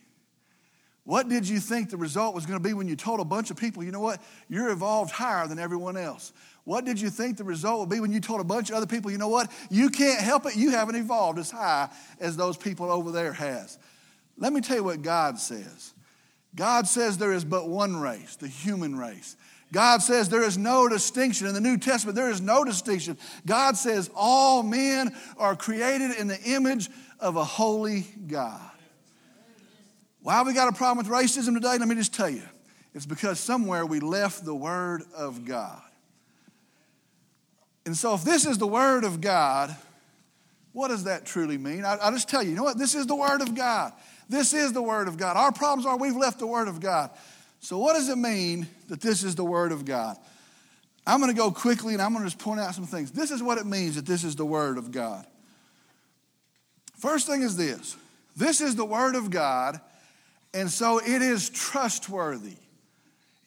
What 1.03 1.27
did 1.27 1.49
you 1.49 1.59
think 1.59 1.89
the 1.89 1.97
result 1.97 2.33
was 2.33 2.45
going 2.45 2.61
to 2.61 2.63
be 2.63 2.73
when 2.73 2.87
you 2.87 2.95
told 2.95 3.19
a 3.19 3.25
bunch 3.25 3.51
of 3.51 3.57
people, 3.57 3.83
you 3.83 3.91
know 3.91 3.99
what, 3.99 4.21
you're 4.47 4.69
evolved 4.69 5.11
higher 5.11 5.47
than 5.47 5.59
everyone 5.59 5.97
else? 5.97 6.31
What 6.63 6.85
did 6.85 7.01
you 7.01 7.09
think 7.09 7.37
the 7.37 7.43
result 7.43 7.79
would 7.81 7.89
be 7.89 7.99
when 7.99 8.11
you 8.11 8.21
told 8.21 8.39
a 8.39 8.45
bunch 8.45 8.69
of 8.69 8.75
other 8.75 8.85
people, 8.85 9.11
you 9.11 9.17
know 9.17 9.27
what, 9.27 9.51
you 9.69 9.89
can't 9.89 10.21
help 10.21 10.45
it, 10.45 10.55
you 10.55 10.71
haven't 10.71 10.95
evolved 10.95 11.39
as 11.39 11.51
high 11.51 11.89
as 12.21 12.37
those 12.37 12.55
people 12.55 12.89
over 12.89 13.11
there 13.11 13.33
has? 13.33 13.79
Let 14.37 14.53
me 14.53 14.61
tell 14.61 14.77
you 14.77 14.83
what 14.83 15.01
God 15.01 15.39
says. 15.39 15.93
God 16.55 16.87
says 16.87 17.17
there 17.17 17.33
is 17.33 17.45
but 17.45 17.69
one 17.69 17.97
race, 17.97 18.35
the 18.35 18.47
human 18.47 18.97
race. 18.97 19.37
God 19.71 20.01
says 20.01 20.27
there 20.27 20.43
is 20.43 20.57
no 20.57 20.89
distinction. 20.89 21.47
In 21.47 21.53
the 21.53 21.61
New 21.61 21.77
Testament, 21.77 22.15
there 22.15 22.29
is 22.29 22.41
no 22.41 22.65
distinction. 22.65 23.17
God 23.45 23.77
says 23.77 24.09
all 24.13 24.63
men 24.63 25.15
are 25.37 25.55
created 25.55 26.11
in 26.11 26.27
the 26.27 26.39
image 26.41 26.89
of 27.19 27.37
a 27.37 27.43
holy 27.43 28.05
God. 28.27 28.59
Why 30.21 30.33
have 30.33 30.45
we 30.45 30.53
got 30.53 30.67
a 30.67 30.75
problem 30.75 31.05
with 31.05 31.13
racism 31.13 31.53
today? 31.53 31.77
Let 31.77 31.87
me 31.87 31.95
just 31.95 32.13
tell 32.13 32.29
you. 32.29 32.43
It's 32.93 33.05
because 33.05 33.39
somewhere 33.39 33.85
we 33.85 34.01
left 34.01 34.43
the 34.43 34.53
Word 34.53 35.03
of 35.15 35.45
God. 35.45 35.81
And 37.85 37.95
so, 37.95 38.13
if 38.13 38.23
this 38.23 38.45
is 38.45 38.57
the 38.57 38.67
Word 38.67 39.05
of 39.05 39.21
God, 39.21 39.75
what 40.73 40.89
does 40.89 41.05
that 41.05 41.25
truly 41.25 41.57
mean? 41.57 41.85
I, 41.85 41.95
will 41.95 42.11
just 42.11 42.29
tell 42.29 42.43
you, 42.43 42.51
you 42.51 42.55
know 42.55 42.63
what? 42.63 42.77
This 42.77 42.93
is 42.93 43.07
the 43.07 43.15
Word 43.15 43.41
of 43.41 43.55
God. 43.55 43.93
This 44.31 44.53
is 44.53 44.71
the 44.71 44.81
Word 44.81 45.09
of 45.09 45.17
God. 45.17 45.35
Our 45.35 45.51
problems 45.51 45.85
are 45.85 45.97
we've 45.97 46.15
left 46.15 46.39
the 46.39 46.47
Word 46.47 46.69
of 46.69 46.79
God. 46.79 47.09
So, 47.59 47.77
what 47.77 47.95
does 47.95 48.07
it 48.07 48.17
mean 48.17 48.65
that 48.87 49.01
this 49.01 49.23
is 49.23 49.35
the 49.35 49.43
Word 49.43 49.73
of 49.73 49.83
God? 49.83 50.15
I'm 51.05 51.19
going 51.19 51.29
to 51.31 51.37
go 51.37 51.51
quickly 51.51 51.91
and 51.91 52.01
I'm 52.01 52.13
going 52.13 52.23
to 52.23 52.29
just 52.29 52.41
point 52.41 52.61
out 52.61 52.73
some 52.73 52.85
things. 52.85 53.11
This 53.11 53.29
is 53.29 53.43
what 53.43 53.57
it 53.57 53.65
means 53.65 53.95
that 53.95 54.05
this 54.05 54.23
is 54.23 54.37
the 54.37 54.45
Word 54.45 54.77
of 54.77 54.89
God. 54.89 55.25
First 56.97 57.27
thing 57.27 57.41
is 57.41 57.57
this 57.57 57.97
this 58.37 58.61
is 58.61 58.77
the 58.77 58.85
Word 58.85 59.15
of 59.15 59.31
God, 59.31 59.81
and 60.53 60.71
so 60.71 60.99
it 60.99 61.21
is 61.21 61.49
trustworthy. 61.49 62.55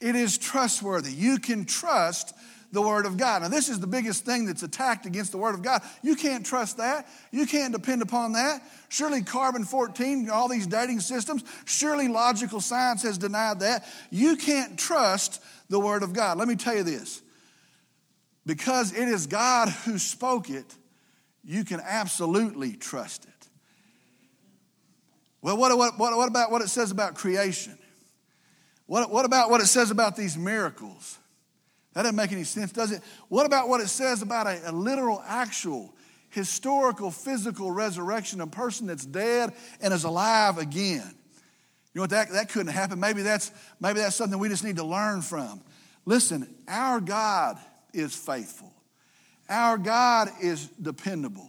It 0.03 0.17
is 0.17 0.37
trustworthy. 0.37 1.13
You 1.13 1.39
can 1.39 1.65
trust 1.65 2.35
the 2.75 2.83
Word 2.83 3.07
of 3.07 3.17
God. 3.17 3.43
Now, 3.43 3.49
this 3.49 3.69
is 3.69 3.79
the 3.79 3.87
biggest 3.87 4.27
thing 4.27 4.47
that's 4.47 4.65
attacked 4.65 5.07
against 5.07 5.31
the 5.31 5.39
Word 5.39 5.55
of 5.55 5.63
God. 5.63 5.81
You 6.03 6.17
can't 6.17 6.45
trust 6.45 6.79
that. 6.79 7.09
You 7.31 7.47
can't 7.47 7.73
depend 7.73 8.03
upon 8.03 8.33
that. 8.33 8.63
Surely, 8.89 9.23
carbon 9.23 9.65
14, 9.65 10.29
all 10.29 10.49
these 10.49 10.67
dating 10.67 11.01
systems, 11.01 11.45
surely 11.65 12.09
logical 12.09 12.61
science 12.61 13.03
has 13.05 13.17
denied 13.17 13.61
that. 13.61 13.87
You 14.11 14.37
can't 14.37 14.77
trust 14.77 15.41
the 15.71 15.79
Word 15.79 16.03
of 16.03 16.13
God. 16.13 16.37
Let 16.37 16.49
me 16.49 16.57
tell 16.57 16.75
you 16.75 16.83
this 16.83 17.23
because 18.45 18.93
it 18.93 19.09
is 19.09 19.27
God 19.27 19.69
who 19.69 19.97
spoke 19.97 20.51
it, 20.51 20.77
you 21.45 21.65
can 21.65 21.81
absolutely 21.81 22.73
trust 22.73 23.25
it. 23.25 23.31
Well, 25.41 25.57
what, 25.57 25.77
what, 25.79 25.99
what, 25.99 26.29
about 26.29 26.51
what 26.51 26.61
it 26.61 26.69
says 26.69 26.91
about 26.91 27.15
creation? 27.15 27.79
What, 28.87 29.11
what 29.11 29.25
about 29.25 29.49
what 29.49 29.61
it 29.61 29.67
says 29.67 29.91
about 29.91 30.17
these 30.17 30.37
miracles? 30.37 31.19
That 31.95 32.03
doesn't 32.03 32.17
make 32.17 32.33
any 32.33 32.45
sense, 32.45 32.73
does 32.73 32.91
it? 32.91 33.03
What 33.29 33.47
about 33.47 33.69
what 33.69 33.81
it 33.81 33.89
says 33.89 34.21
about 34.21 34.47
a, 34.47 34.71
a 34.71 34.73
literal, 34.73 35.23
actual, 35.27 35.95
historical, 36.31 37.11
physical 37.11 37.71
resurrection, 37.71 38.41
a 38.41 38.47
person 38.47 38.89
that's 38.89 39.07
dead 39.07 39.53
and 39.81 39.95
is 39.95 40.05
alive 40.05 40.59
again? 40.59 41.15
You 41.95 42.01
know 42.01 42.03
what? 42.03 42.11
That, 42.11 42.31
that 42.31 42.49
couldn't 42.49 42.73
happen. 42.73 42.99
Maybe 42.99 43.23
that's, 43.23 43.53
maybe 43.81 44.01
that's 44.01 44.17
something 44.17 44.39
we 44.39 44.49
just 44.49 44.65
need 44.65 44.77
to 44.77 44.85
learn 44.85 45.23
from. 45.23 45.63
Listen, 46.05 46.53
our 46.67 47.01
God 47.01 47.59
is 47.93 48.15
faithful. 48.15 48.73
Our 49.49 49.79
God 49.79 50.31
is 50.43 50.67
dependable. 50.83 51.49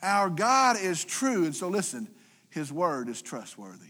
Our 0.00 0.30
God 0.30 0.76
is 0.80 1.04
true. 1.04 1.44
And 1.44 1.54
so, 1.54 1.68
listen, 1.68 2.08
his 2.50 2.72
word 2.72 3.08
is 3.08 3.20
trustworthy. 3.20 3.86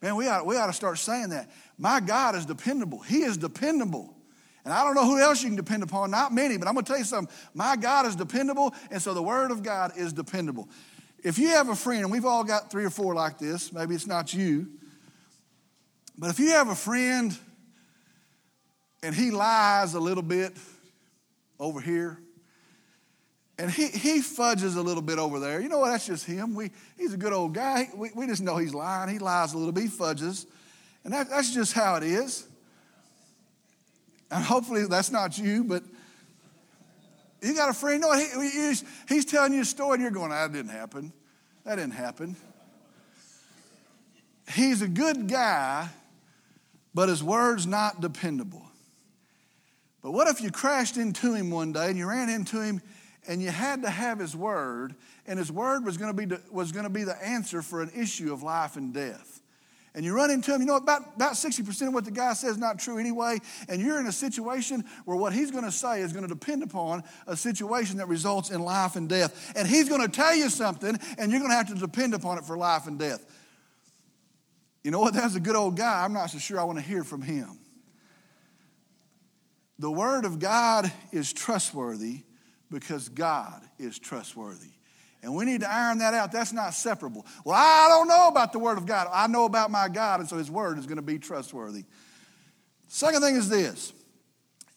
Man, 0.00 0.14
we 0.14 0.28
ought, 0.28 0.46
we 0.46 0.56
ought 0.56 0.68
to 0.68 0.72
start 0.72 0.98
saying 0.98 1.30
that. 1.30 1.50
My 1.76 1.98
God 1.98 2.36
is 2.36 2.46
dependable. 2.46 3.00
He 3.00 3.22
is 3.22 3.36
dependable. 3.36 4.14
And 4.64 4.74
I 4.74 4.84
don't 4.84 4.94
know 4.94 5.06
who 5.06 5.18
else 5.18 5.42
you 5.42 5.48
can 5.48 5.56
depend 5.56 5.82
upon, 5.82 6.10
not 6.10 6.32
many, 6.32 6.58
but 6.58 6.68
I'm 6.68 6.74
going 6.74 6.84
to 6.84 6.90
tell 6.90 6.98
you 6.98 7.04
something. 7.04 7.34
My 7.54 7.76
God 7.76 8.06
is 8.06 8.14
dependable, 8.14 8.74
and 8.90 9.00
so 9.00 9.14
the 9.14 9.22
Word 9.22 9.50
of 9.50 9.62
God 9.62 9.92
is 9.96 10.12
dependable. 10.12 10.68
If 11.22 11.38
you 11.38 11.48
have 11.48 11.68
a 11.68 11.76
friend, 11.76 12.02
and 12.02 12.12
we've 12.12 12.24
all 12.24 12.44
got 12.44 12.70
three 12.70 12.84
or 12.84 12.90
four 12.90 13.14
like 13.14 13.38
this, 13.38 13.72
maybe 13.72 13.94
it's 13.94 14.06
not 14.06 14.34
you, 14.34 14.68
but 16.18 16.30
if 16.30 16.38
you 16.38 16.50
have 16.50 16.68
a 16.68 16.74
friend 16.74 17.36
and 19.02 19.14
he 19.14 19.30
lies 19.30 19.94
a 19.94 20.00
little 20.00 20.22
bit 20.22 20.52
over 21.58 21.80
here, 21.80 22.18
and 23.58 23.70
he, 23.70 23.88
he 23.88 24.22
fudges 24.22 24.76
a 24.76 24.82
little 24.82 25.02
bit 25.02 25.18
over 25.18 25.38
there. 25.38 25.60
You 25.60 25.68
know 25.68 25.80
what? 25.80 25.90
That's 25.90 26.06
just 26.06 26.24
him. 26.24 26.54
We, 26.54 26.70
he's 26.96 27.12
a 27.12 27.18
good 27.18 27.34
old 27.34 27.52
guy. 27.52 27.90
We, 27.94 28.10
we 28.14 28.26
just 28.26 28.40
know 28.40 28.56
he's 28.56 28.72
lying. 28.72 29.10
He 29.10 29.18
lies 29.18 29.52
a 29.52 29.58
little 29.58 29.72
bit, 29.72 29.84
he 29.84 29.88
fudges. 29.88 30.46
And 31.04 31.12
that, 31.12 31.28
that's 31.28 31.52
just 31.52 31.74
how 31.74 31.96
it 31.96 32.02
is. 32.02 32.46
And 34.30 34.44
hopefully 34.44 34.86
that's 34.86 35.10
not 35.10 35.38
you, 35.38 35.64
but 35.64 35.82
you 37.42 37.54
got 37.54 37.68
a 37.68 37.72
friend. 37.72 38.00
No, 38.02 38.12
he, 38.12 38.82
he's, 39.08 39.24
telling 39.24 39.54
you 39.54 39.62
a 39.62 39.64
story, 39.64 39.94
and 39.94 40.02
you're 40.02 40.10
going, 40.10 40.30
that 40.30 40.52
didn't 40.52 40.70
happen. 40.70 41.12
That 41.64 41.76
didn't 41.76 41.94
happen. 41.94 42.36
He's 44.52 44.82
a 44.82 44.88
good 44.88 45.28
guy, 45.28 45.88
but 46.94 47.08
his 47.08 47.22
word's 47.22 47.66
not 47.66 48.00
dependable. 48.00 48.62
But 50.02 50.12
what 50.12 50.28
if 50.28 50.40
you 50.40 50.50
crashed 50.50 50.96
into 50.96 51.34
him 51.34 51.50
one 51.50 51.72
day 51.72 51.88
and 51.88 51.98
you 51.98 52.08
ran 52.08 52.28
into 52.28 52.60
him 52.60 52.80
and 53.28 53.42
you 53.42 53.50
had 53.50 53.82
to 53.82 53.90
have 53.90 54.18
his 54.18 54.34
word, 54.34 54.94
and 55.26 55.38
his 55.38 55.52
word 55.52 55.84
was 55.84 55.98
going 55.98 56.16
to 56.16 56.26
be 56.26 56.36
was 56.50 56.72
going 56.72 56.84
to 56.84 56.90
be 56.90 57.04
the 57.04 57.22
answer 57.22 57.60
for 57.60 57.82
an 57.82 57.90
issue 57.94 58.32
of 58.32 58.42
life 58.42 58.76
and 58.76 58.94
death. 58.94 59.39
And 59.94 60.04
you 60.04 60.14
run 60.14 60.30
into 60.30 60.54
him, 60.54 60.60
you 60.60 60.66
know, 60.66 60.76
about, 60.76 61.02
about 61.16 61.32
60% 61.32 61.88
of 61.88 61.94
what 61.94 62.04
the 62.04 62.12
guy 62.12 62.32
says 62.34 62.52
is 62.52 62.58
not 62.58 62.78
true 62.78 62.98
anyway, 62.98 63.38
and 63.68 63.82
you're 63.82 63.98
in 63.98 64.06
a 64.06 64.12
situation 64.12 64.84
where 65.04 65.16
what 65.16 65.32
he's 65.32 65.50
going 65.50 65.64
to 65.64 65.72
say 65.72 66.00
is 66.00 66.12
going 66.12 66.26
to 66.26 66.32
depend 66.32 66.62
upon 66.62 67.02
a 67.26 67.36
situation 67.36 67.96
that 67.96 68.06
results 68.06 68.50
in 68.50 68.62
life 68.62 68.94
and 68.94 69.08
death. 69.08 69.52
And 69.56 69.66
he's 69.66 69.88
going 69.88 70.02
to 70.02 70.08
tell 70.08 70.34
you 70.34 70.48
something, 70.48 70.96
and 71.18 71.32
you're 71.32 71.40
going 71.40 71.50
to 71.50 71.56
have 71.56 71.68
to 71.68 71.74
depend 71.74 72.14
upon 72.14 72.38
it 72.38 72.44
for 72.44 72.56
life 72.56 72.86
and 72.86 72.98
death. 72.98 73.24
You 74.84 74.92
know 74.92 75.00
what? 75.00 75.12
That's 75.12 75.34
a 75.34 75.40
good 75.40 75.56
old 75.56 75.76
guy. 75.76 76.04
I'm 76.04 76.12
not 76.12 76.30
so 76.30 76.38
sure 76.38 76.60
I 76.60 76.64
want 76.64 76.78
to 76.78 76.84
hear 76.84 77.02
from 77.02 77.22
him. 77.22 77.58
The 79.80 79.90
Word 79.90 80.24
of 80.24 80.38
God 80.38 80.90
is 81.10 81.32
trustworthy 81.32 82.22
because 82.70 83.08
God 83.08 83.62
is 83.78 83.98
trustworthy. 83.98 84.70
And 85.22 85.34
we 85.34 85.44
need 85.44 85.60
to 85.60 85.70
iron 85.70 85.98
that 85.98 86.14
out. 86.14 86.32
That's 86.32 86.52
not 86.52 86.72
separable. 86.72 87.26
Well, 87.44 87.54
I 87.54 87.88
don't 87.88 88.08
know 88.08 88.28
about 88.28 88.52
the 88.52 88.58
Word 88.58 88.78
of 88.78 88.86
God. 88.86 89.08
I 89.12 89.26
know 89.26 89.44
about 89.44 89.70
my 89.70 89.88
God, 89.88 90.20
and 90.20 90.28
so 90.28 90.38
His 90.38 90.50
Word 90.50 90.78
is 90.78 90.86
going 90.86 90.96
to 90.96 91.02
be 91.02 91.18
trustworthy. 91.18 91.84
Second 92.88 93.20
thing 93.20 93.36
is 93.36 93.48
this 93.48 93.92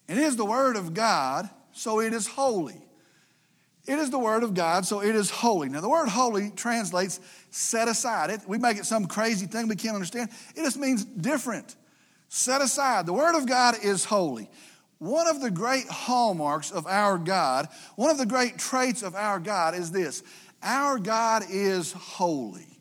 it 0.07 0.17
is 0.17 0.35
the 0.35 0.45
Word 0.45 0.75
of 0.75 0.93
God, 0.93 1.49
so 1.71 1.99
it 2.01 2.13
is 2.13 2.27
holy. 2.27 2.79
It 3.85 3.99
is 3.99 4.09
the 4.09 4.19
Word 4.19 4.43
of 4.43 4.53
God, 4.53 4.85
so 4.85 5.01
it 5.01 5.15
is 5.15 5.29
holy. 5.29 5.69
Now, 5.69 5.81
the 5.81 5.89
word 5.89 6.07
holy 6.07 6.51
translates 6.51 7.19
set 7.49 7.87
aside. 7.87 8.29
It, 8.29 8.41
we 8.47 8.57
make 8.57 8.77
it 8.77 8.85
some 8.85 9.05
crazy 9.05 9.45
thing 9.45 9.67
we 9.67 9.75
can't 9.75 9.95
understand. 9.95 10.29
It 10.55 10.63
just 10.63 10.77
means 10.77 11.03
different. 11.03 11.75
Set 12.29 12.61
aside. 12.61 13.05
The 13.05 13.13
Word 13.13 13.35
of 13.35 13.45
God 13.45 13.75
is 13.83 14.05
holy. 14.05 14.49
One 15.03 15.27
of 15.27 15.41
the 15.41 15.51
great 15.51 15.89
hallmarks 15.89 16.71
of 16.71 16.87
our 16.87 17.17
God, 17.17 17.67
one 17.97 18.09
of 18.09 18.17
the 18.17 18.25
great 18.25 18.57
traits 18.57 19.03
of 19.03 19.15
our 19.15 19.37
God 19.37 19.75
is 19.75 19.91
this 19.91 20.23
our 20.61 20.97
God 20.97 21.43
is 21.49 21.91
holy. 21.91 22.79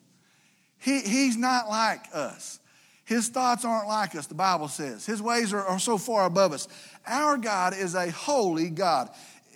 He, 0.79 1.01
he's 1.01 1.37
not 1.37 1.69
like 1.69 2.05
us. 2.15 2.61
His 3.05 3.29
thoughts 3.29 3.65
aren't 3.65 3.89
like 3.89 4.15
us, 4.15 4.29
the 4.29 4.37
Bible 4.37 4.69
says. 4.69 5.05
His 5.05 5.21
ways 5.21 5.53
are, 5.53 5.65
are 5.65 5.81
so 5.81 5.99
far 5.99 6.27
above 6.27 6.53
us. 6.53 6.69
Our 7.09 7.37
God 7.39 7.77
is 7.77 7.97
a 7.97 8.09
holy 8.13 8.71
God. 8.71 9.11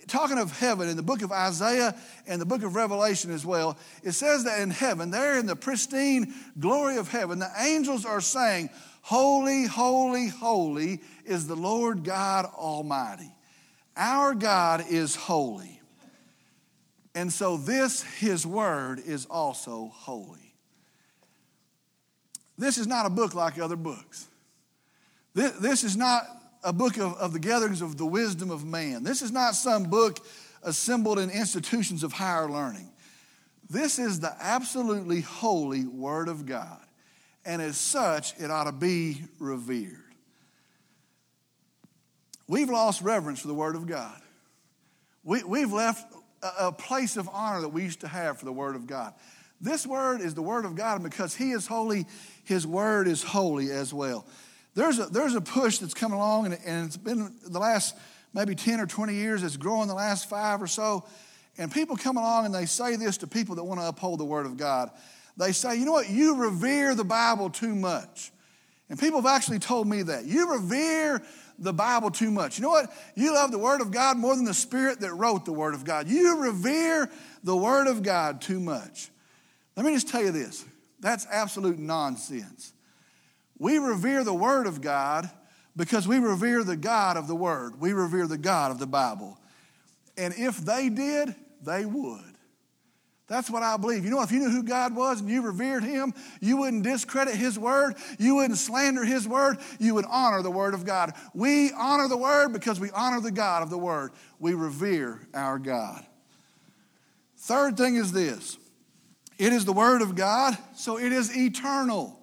talking 0.07 0.37
of 0.37 0.51
heaven 0.59 0.89
in 0.89 0.97
the 0.97 1.03
book 1.03 1.21
of 1.21 1.31
Isaiah 1.31 1.95
and 2.27 2.41
the 2.41 2.45
book 2.45 2.63
of 2.63 2.75
Revelation 2.75 3.31
as 3.31 3.45
well, 3.45 3.77
it 4.03 4.11
says 4.11 4.43
that 4.43 4.59
in 4.59 4.71
heaven, 4.71 5.09
there 5.09 5.39
in 5.39 5.45
the 5.45 5.55
pristine 5.55 6.33
glory 6.59 6.97
of 6.97 7.07
heaven, 7.07 7.39
the 7.39 7.51
angels 7.61 8.03
are 8.03 8.19
saying, 8.19 8.69
Holy, 9.07 9.65
holy, 9.65 10.27
holy 10.27 10.99
is 11.23 11.47
the 11.47 11.55
Lord 11.55 12.03
God 12.03 12.43
Almighty. 12.43 13.31
Our 13.95 14.35
God 14.35 14.83
is 14.89 15.15
holy. 15.15 15.79
And 17.15 17.31
so, 17.31 17.55
this, 17.55 18.03
His 18.03 18.45
Word, 18.45 18.99
is 18.99 19.25
also 19.27 19.91
holy. 19.93 20.53
This 22.57 22.77
is 22.77 22.85
not 22.85 23.05
a 23.05 23.09
book 23.09 23.33
like 23.33 23.57
other 23.57 23.77
books. 23.77 24.27
This, 25.33 25.53
this 25.53 25.83
is 25.85 25.95
not 25.95 26.23
a 26.61 26.73
book 26.73 26.97
of, 26.97 27.13
of 27.13 27.31
the 27.31 27.39
gatherings 27.39 27.81
of 27.81 27.95
the 27.95 28.05
wisdom 28.05 28.51
of 28.51 28.65
man. 28.65 29.03
This 29.05 29.21
is 29.21 29.31
not 29.31 29.55
some 29.55 29.85
book 29.85 30.19
assembled 30.63 31.17
in 31.17 31.29
institutions 31.29 32.03
of 32.03 32.11
higher 32.11 32.49
learning. 32.49 32.89
This 33.69 33.99
is 33.99 34.19
the 34.19 34.35
absolutely 34.41 35.21
holy 35.21 35.85
Word 35.85 36.27
of 36.27 36.45
God. 36.45 36.86
And 37.47 37.61
as 37.61 37.77
such, 37.77 38.37
it 38.37 38.51
ought 38.51 38.65
to 38.65 38.73
be 38.73 39.21
revered. 39.39 40.03
We've 42.45 42.69
lost 42.69 43.01
reverence 43.01 43.39
for 43.39 43.47
the 43.47 43.53
Word 43.53 43.77
of 43.77 43.87
God. 43.87 44.21
We, 45.23 45.45
we've 45.45 45.71
left 45.71 46.13
a, 46.43 46.67
a 46.67 46.71
place 46.73 47.15
of 47.15 47.29
honor 47.31 47.61
that 47.61 47.69
we 47.69 47.83
used 47.83 48.01
to 48.01 48.07
have 48.09 48.37
for 48.37 48.43
the 48.43 48.51
Word 48.51 48.75
of 48.75 48.85
God. 48.85 49.13
This 49.61 49.87
Word 49.87 50.19
is 50.19 50.33
the 50.33 50.41
Word 50.41 50.65
of 50.65 50.75
God, 50.75 51.01
and 51.01 51.09
because 51.09 51.33
He 51.35 51.51
is 51.51 51.65
holy, 51.65 52.05
His 52.43 52.67
Word 52.67 53.07
is 53.07 53.23
holy 53.23 53.71
as 53.71 53.93
well. 53.93 54.25
There's 54.75 54.99
a, 54.99 55.05
there's 55.05 55.33
a 55.33 55.41
push 55.41 55.77
that's 55.77 55.93
come 55.93 56.11
along, 56.11 56.47
and, 56.47 56.57
and 56.65 56.85
it's 56.85 56.97
been 56.97 57.33
the 57.47 57.59
last 57.59 57.95
maybe 58.33 58.55
10 58.55 58.81
or 58.81 58.87
20 58.87 59.13
years, 59.15 59.41
it's 59.41 59.55
grown 59.55 59.87
the 59.87 59.93
last 59.93 60.29
five 60.29 60.61
or 60.61 60.67
so. 60.67 61.05
And 61.57 61.71
people 61.71 61.95
come 61.95 62.17
along 62.17 62.45
and 62.45 62.53
they 62.53 62.65
say 62.65 62.97
this 62.97 63.17
to 63.19 63.27
people 63.27 63.55
that 63.55 63.63
want 63.63 63.79
to 63.79 63.87
uphold 63.87 64.19
the 64.19 64.25
Word 64.25 64.45
of 64.45 64.57
God. 64.57 64.91
They 65.37 65.51
say, 65.51 65.77
you 65.77 65.85
know 65.85 65.91
what, 65.91 66.09
you 66.09 66.35
revere 66.35 66.95
the 66.95 67.03
Bible 67.03 67.49
too 67.49 67.75
much. 67.75 68.31
And 68.89 68.99
people 68.99 69.21
have 69.21 69.35
actually 69.35 69.59
told 69.59 69.87
me 69.87 70.01
that. 70.03 70.25
You 70.25 70.53
revere 70.53 71.21
the 71.59 71.73
Bible 71.73 72.11
too 72.11 72.31
much. 72.31 72.57
You 72.57 72.63
know 72.63 72.69
what? 72.69 72.91
You 73.15 73.33
love 73.33 73.51
the 73.51 73.59
Word 73.59 73.81
of 73.81 73.91
God 73.91 74.17
more 74.17 74.35
than 74.35 74.45
the 74.45 74.53
Spirit 74.53 75.01
that 75.01 75.13
wrote 75.13 75.45
the 75.45 75.53
Word 75.53 75.73
of 75.73 75.83
God. 75.83 76.07
You 76.07 76.41
revere 76.41 77.09
the 77.43 77.55
Word 77.55 77.87
of 77.87 78.03
God 78.03 78.41
too 78.41 78.59
much. 78.59 79.09
Let 79.75 79.85
me 79.85 79.93
just 79.93 80.09
tell 80.09 80.23
you 80.23 80.31
this 80.31 80.65
that's 80.99 81.27
absolute 81.29 81.77
nonsense. 81.77 82.73
We 83.59 83.77
revere 83.77 84.23
the 84.23 84.33
Word 84.33 84.67
of 84.67 84.81
God 84.81 85.29
because 85.75 86.07
we 86.07 86.19
revere 86.19 86.63
the 86.63 86.77
God 86.77 87.17
of 87.17 87.27
the 87.27 87.35
Word. 87.35 87.79
We 87.79 87.93
revere 87.93 88.27
the 88.27 88.37
God 88.37 88.71
of 88.71 88.79
the 88.79 88.87
Bible. 88.87 89.37
And 90.17 90.33
if 90.35 90.57
they 90.57 90.89
did, 90.89 91.35
they 91.63 91.85
would. 91.85 92.36
That's 93.27 93.49
what 93.49 93.61
I 93.61 93.75
believe. 93.75 94.05
You 94.05 94.11
know, 94.11 94.21
if 94.21 94.31
you 94.31 94.39
knew 94.39 94.49
who 94.49 94.63
God 94.63 94.95
was 94.95 95.19
and 95.19 95.29
you 95.29 95.41
revered 95.41 95.83
Him, 95.83 96.13
you 96.39 96.57
wouldn't 96.57 96.83
discredit 96.83 97.35
His 97.35 97.59
Word, 97.59 97.95
you 98.17 98.35
wouldn't 98.35 98.57
slander 98.57 99.03
His 99.03 99.27
Word, 99.27 99.57
you 99.79 99.93
would 99.95 100.05
honor 100.09 100.41
the 100.41 100.51
Word 100.51 100.73
of 100.73 100.85
God. 100.85 101.13
We 101.33 101.71
honor 101.73 102.07
the 102.07 102.17
Word 102.17 102.53
because 102.53 102.79
we 102.79 102.89
honor 102.91 103.19
the 103.19 103.31
God 103.31 103.63
of 103.63 103.69
the 103.69 103.77
Word. 103.77 104.11
We 104.39 104.53
revere 104.53 105.19
our 105.33 105.59
God. 105.59 106.05
Third 107.37 107.77
thing 107.77 107.95
is 107.95 108.13
this 108.13 108.57
it 109.37 109.51
is 109.51 109.65
the 109.65 109.73
Word 109.73 110.01
of 110.01 110.15
God, 110.15 110.57
so 110.75 110.97
it 110.97 111.11
is 111.11 111.35
eternal. 111.35 112.17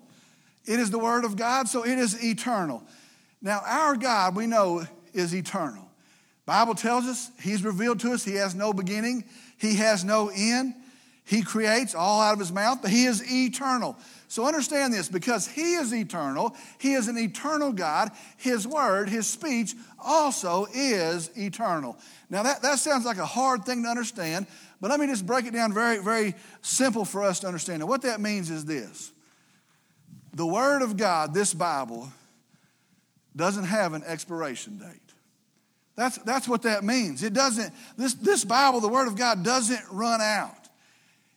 It 0.66 0.80
is 0.80 0.90
the 0.90 0.99
Word 0.99 1.26
of 1.26 1.37
God, 1.37 1.68
so 1.68 1.84
it 1.84 1.99
is 1.99 2.25
eternal. 2.25 2.82
Now, 3.42 3.61
our 3.66 3.94
God, 3.94 4.34
we 4.34 4.46
know, 4.46 4.87
is 5.12 5.34
eternal. 5.34 5.87
Bible 6.46 6.75
tells 6.75 7.04
us 7.04 7.30
He's 7.42 7.62
revealed 7.62 8.00
to 8.00 8.12
us 8.12 8.25
He 8.25 8.37
has 8.37 8.54
no 8.54 8.73
beginning, 8.73 9.25
He 9.58 9.76
has 9.76 10.02
no 10.02 10.30
end. 10.34 10.75
He 11.25 11.43
creates 11.43 11.95
all 11.95 12.21
out 12.21 12.35
of 12.35 12.38
His 12.38 12.52
mouth, 12.52 12.81
but 12.83 12.90
He 12.90 13.04
is 13.04 13.23
eternal. 13.31 13.97
So 14.28 14.47
understand 14.47 14.93
this 14.93 15.09
because 15.09 15.47
He 15.47 15.75
is 15.75 15.95
eternal, 15.95 16.54
He 16.78 16.93
is 16.93 17.09
an 17.09 17.16
eternal 17.16 17.73
God. 17.73 18.11
His 18.37 18.66
word, 18.66 19.09
His 19.09 19.26
speech 19.26 19.75
also 19.99 20.67
is 20.75 21.30
eternal. 21.37 21.97
Now, 22.28 22.43
that, 22.43 22.63
that 22.63 22.78
sounds 22.78 23.04
like 23.04 23.19
a 23.19 23.26
hard 23.26 23.65
thing 23.65 23.82
to 23.84 23.89
understand, 23.89 24.47
but 24.80 24.91
let 24.91 25.00
me 25.00 25.06
just 25.06 25.26
break 25.26 25.47
it 25.47 25.54
down 25.54 25.73
very, 25.73 25.99
very 25.99 26.34
simple 26.60 27.04
for 27.04 27.23
us 27.23 27.41
to 27.41 27.47
understand. 27.47 27.80
And 27.80 27.89
what 27.89 28.02
that 28.02 28.21
means 28.21 28.50
is 28.50 28.65
this 28.65 29.13
the 30.34 30.47
Word 30.47 30.82
of 30.82 30.97
God, 30.97 31.32
this 31.32 31.54
Bible, 31.54 32.13
doesn't 33.34 33.65
have 33.65 33.95
an 33.95 34.02
expiration 34.04 34.78
date. 34.78 35.00
That's, 35.97 36.19
that's 36.19 36.49
what 36.49 36.63
that 36.63 36.82
means. 36.82 37.23
It 37.23 37.32
doesn't, 37.32 37.73
this, 37.97 38.15
this 38.15 38.45
Bible, 38.45 38.80
the 38.80 38.89
Word 38.89 39.06
of 39.06 39.17
God, 39.17 39.45
doesn't 39.45 39.82
run 39.91 40.21
out. 40.21 40.63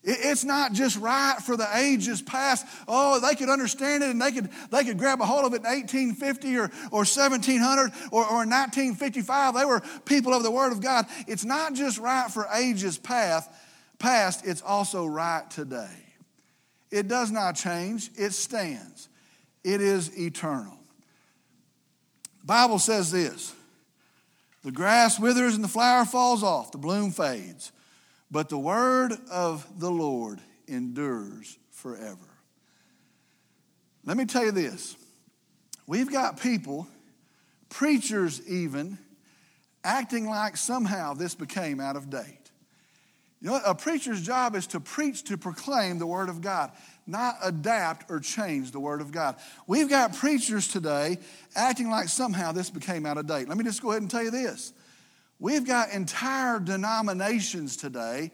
It, 0.08 0.20
it's 0.22 0.44
not 0.46 0.72
just 0.72 0.98
right 0.98 1.38
for 1.46 1.58
the 1.58 1.68
ages 1.78 2.22
past. 2.22 2.66
Oh, 2.88 3.20
they 3.20 3.36
could 3.36 3.50
understand 3.50 4.04
it 4.04 4.10
and 4.10 4.22
they 4.22 4.32
could, 4.32 4.50
they 4.72 4.84
could 4.86 4.98
grab 4.98 5.22
a 5.22 5.26
hold 5.26 5.46
of 5.46 5.54
it 5.54 5.58
in 5.58 5.64
1850 5.64 6.58
or, 6.58 6.62
or 6.92 7.04
1700 7.04 7.92
or, 8.12 8.22
or 8.22 8.38
1955. 8.38 9.54
They 9.54 9.66
were 9.66 9.82
people 10.06 10.34
of 10.34 10.44
the 10.44 10.52
Word 10.52 10.72
of 10.72 10.82
God. 10.82 11.06
It's 11.28 11.46
not 11.46 11.74
just 11.74 12.00
right 12.00 12.32
for 12.32 12.48
ages 12.56 12.98
past, 12.98 13.52
past 14.00 14.48
it's 14.48 14.62
also 14.62 15.06
right 15.06 15.48
today. 15.52 15.90
It 16.90 17.10
does 17.10 17.30
not 17.30 17.56
change, 17.56 18.10
it 18.16 18.32
stands. 18.32 19.10
It 19.64 19.82
is 19.82 20.18
eternal. 20.18 20.78
The 22.42 22.48
Bible 22.48 22.80
says 22.80 23.12
this 23.12 23.54
the 24.64 24.72
grass 24.72 25.20
withers 25.20 25.56
and 25.56 25.64
the 25.64 25.70
flower 25.70 26.06
falls 26.06 26.44
off, 26.44 26.72
the 26.72 26.78
bloom 26.78 27.12
fades, 27.12 27.72
but 28.30 28.50
the 28.50 28.60
word 28.60 29.14
of 29.32 29.66
the 29.80 29.92
Lord 29.92 30.40
endures 30.68 31.58
forever. 31.72 32.18
Let 34.06 34.18
me 34.18 34.26
tell 34.26 34.46
you 34.46 34.52
this 34.52 34.96
we've 35.86 36.12
got 36.12 36.40
people, 36.40 36.88
preachers 37.70 38.42
even, 38.48 38.98
acting 39.84 40.28
like 40.28 40.58
somehow 40.58 41.14
this 41.14 41.36
became 41.36 41.80
out 41.80 41.96
of 41.96 42.10
date. 42.10 42.48
You 43.40 43.52
know, 43.52 43.62
a 43.64 43.76
preacher's 43.76 44.22
job 44.22 44.56
is 44.56 44.66
to 44.68 44.80
preach, 44.80 45.24
to 45.26 45.38
proclaim 45.38 46.00
the 46.00 46.08
Word 46.08 46.28
of 46.28 46.42
God, 46.42 46.72
not 47.06 47.36
adapt 47.44 48.10
or 48.10 48.20
change 48.20 48.72
the 48.72 48.80
Word 48.80 49.00
of 49.00 49.12
God. 49.12 49.36
We've 49.68 49.90
got 49.90 50.16
preachers 50.16 50.68
today 50.68 51.20
acting 51.56 51.90
like 51.90 52.08
somehow 52.08 52.52
this 52.52 52.72
became 52.72 53.06
out 53.06 53.18
of 53.18 53.28
date. 53.28 53.48
Let 53.48 53.58
me 53.58 53.64
just 53.64 53.82
go 53.82 53.92
ahead 53.92 54.02
and 54.02 54.10
tell 54.10 54.24
you 54.24 54.32
this. 54.32 54.74
We've 55.40 55.66
got 55.66 55.92
entire 55.92 56.60
denominations 56.60 57.78
today 57.78 58.32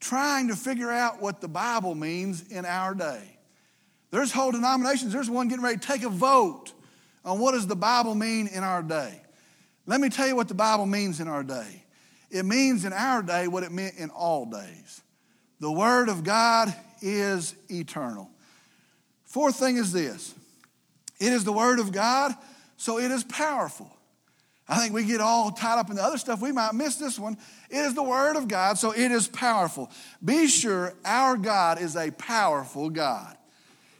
trying 0.00 0.48
to 0.48 0.56
figure 0.56 0.90
out 0.90 1.22
what 1.22 1.40
the 1.40 1.48
Bible 1.48 1.94
means 1.94 2.42
in 2.48 2.66
our 2.66 2.94
day. 2.94 3.38
There's 4.10 4.30
whole 4.30 4.52
denominations, 4.52 5.12
there's 5.12 5.30
one 5.30 5.48
getting 5.48 5.64
ready 5.64 5.78
to 5.78 5.86
take 5.86 6.02
a 6.02 6.08
vote 6.08 6.72
on 7.24 7.38
what 7.38 7.52
does 7.52 7.66
the 7.66 7.76
Bible 7.76 8.14
mean 8.14 8.46
in 8.46 8.62
our 8.62 8.82
day. 8.82 9.22
Let 9.86 10.00
me 10.00 10.08
tell 10.08 10.28
you 10.28 10.36
what 10.36 10.48
the 10.48 10.54
Bible 10.54 10.86
means 10.86 11.20
in 11.20 11.28
our 11.28 11.42
day. 11.42 11.84
It 12.30 12.44
means 12.44 12.84
in 12.84 12.92
our 12.92 13.22
day 13.22 13.48
what 13.48 13.62
it 13.62 13.72
meant 13.72 13.96
in 13.96 14.10
all 14.10 14.46
days. 14.46 15.02
The 15.60 15.72
Word 15.72 16.08
of 16.08 16.24
God 16.24 16.74
is 17.00 17.54
eternal. 17.70 18.30
Fourth 19.24 19.56
thing 19.56 19.76
is 19.76 19.92
this 19.92 20.34
it 21.18 21.32
is 21.32 21.44
the 21.44 21.52
Word 21.52 21.78
of 21.78 21.92
God, 21.92 22.34
so 22.76 22.98
it 22.98 23.10
is 23.10 23.24
powerful. 23.24 23.93
I 24.66 24.78
think 24.78 24.94
we 24.94 25.04
get 25.04 25.20
all 25.20 25.50
tied 25.50 25.78
up 25.78 25.90
in 25.90 25.96
the 25.96 26.02
other 26.02 26.16
stuff. 26.16 26.40
We 26.40 26.52
might 26.52 26.74
miss 26.74 26.96
this 26.96 27.18
one. 27.18 27.36
It 27.68 27.78
is 27.78 27.94
the 27.94 28.02
Word 28.02 28.36
of 28.36 28.48
God, 28.48 28.78
so 28.78 28.92
it 28.92 29.10
is 29.10 29.28
powerful. 29.28 29.90
Be 30.24 30.46
sure 30.46 30.94
our 31.04 31.36
God 31.36 31.80
is 31.80 31.96
a 31.96 32.10
powerful 32.12 32.88
God. 32.88 33.36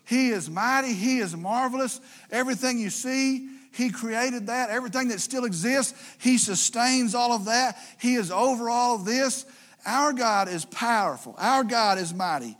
He 0.06 0.30
is 0.30 0.48
mighty, 0.48 0.94
He 0.94 1.18
is 1.18 1.36
marvelous. 1.36 2.00
Everything 2.30 2.78
you 2.78 2.90
see, 2.90 3.48
he 3.74 3.90
created 3.90 4.46
that. 4.46 4.70
Everything 4.70 5.08
that 5.08 5.20
still 5.20 5.44
exists, 5.44 5.94
He 6.18 6.38
sustains 6.38 7.14
all 7.14 7.32
of 7.32 7.46
that. 7.46 7.76
He 7.98 8.14
is 8.14 8.30
over 8.30 8.70
all 8.70 8.94
of 8.94 9.04
this. 9.04 9.44
Our 9.84 10.12
God 10.12 10.48
is 10.48 10.64
powerful. 10.64 11.34
Our 11.38 11.64
God 11.64 11.98
is 11.98 12.14
mighty. 12.14 12.56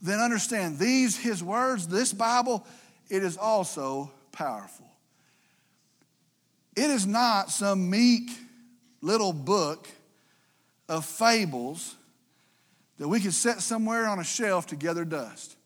Then 0.00 0.20
understand 0.20 0.78
these, 0.78 1.16
His 1.16 1.42
words, 1.42 1.88
this 1.88 2.12
Bible, 2.12 2.64
it 3.10 3.24
is 3.24 3.36
also 3.36 4.10
powerful. 4.30 4.81
It 6.74 6.90
is 6.90 7.06
not 7.06 7.50
some 7.50 7.90
meek 7.90 8.30
little 9.00 9.32
book 9.32 9.88
of 10.88 11.04
fables 11.04 11.96
that 12.98 13.08
we 13.08 13.20
can 13.20 13.32
set 13.32 13.60
somewhere 13.60 14.06
on 14.06 14.18
a 14.18 14.24
shelf 14.24 14.68
to 14.68 14.76
gather 14.76 15.04
dust. 15.04 15.56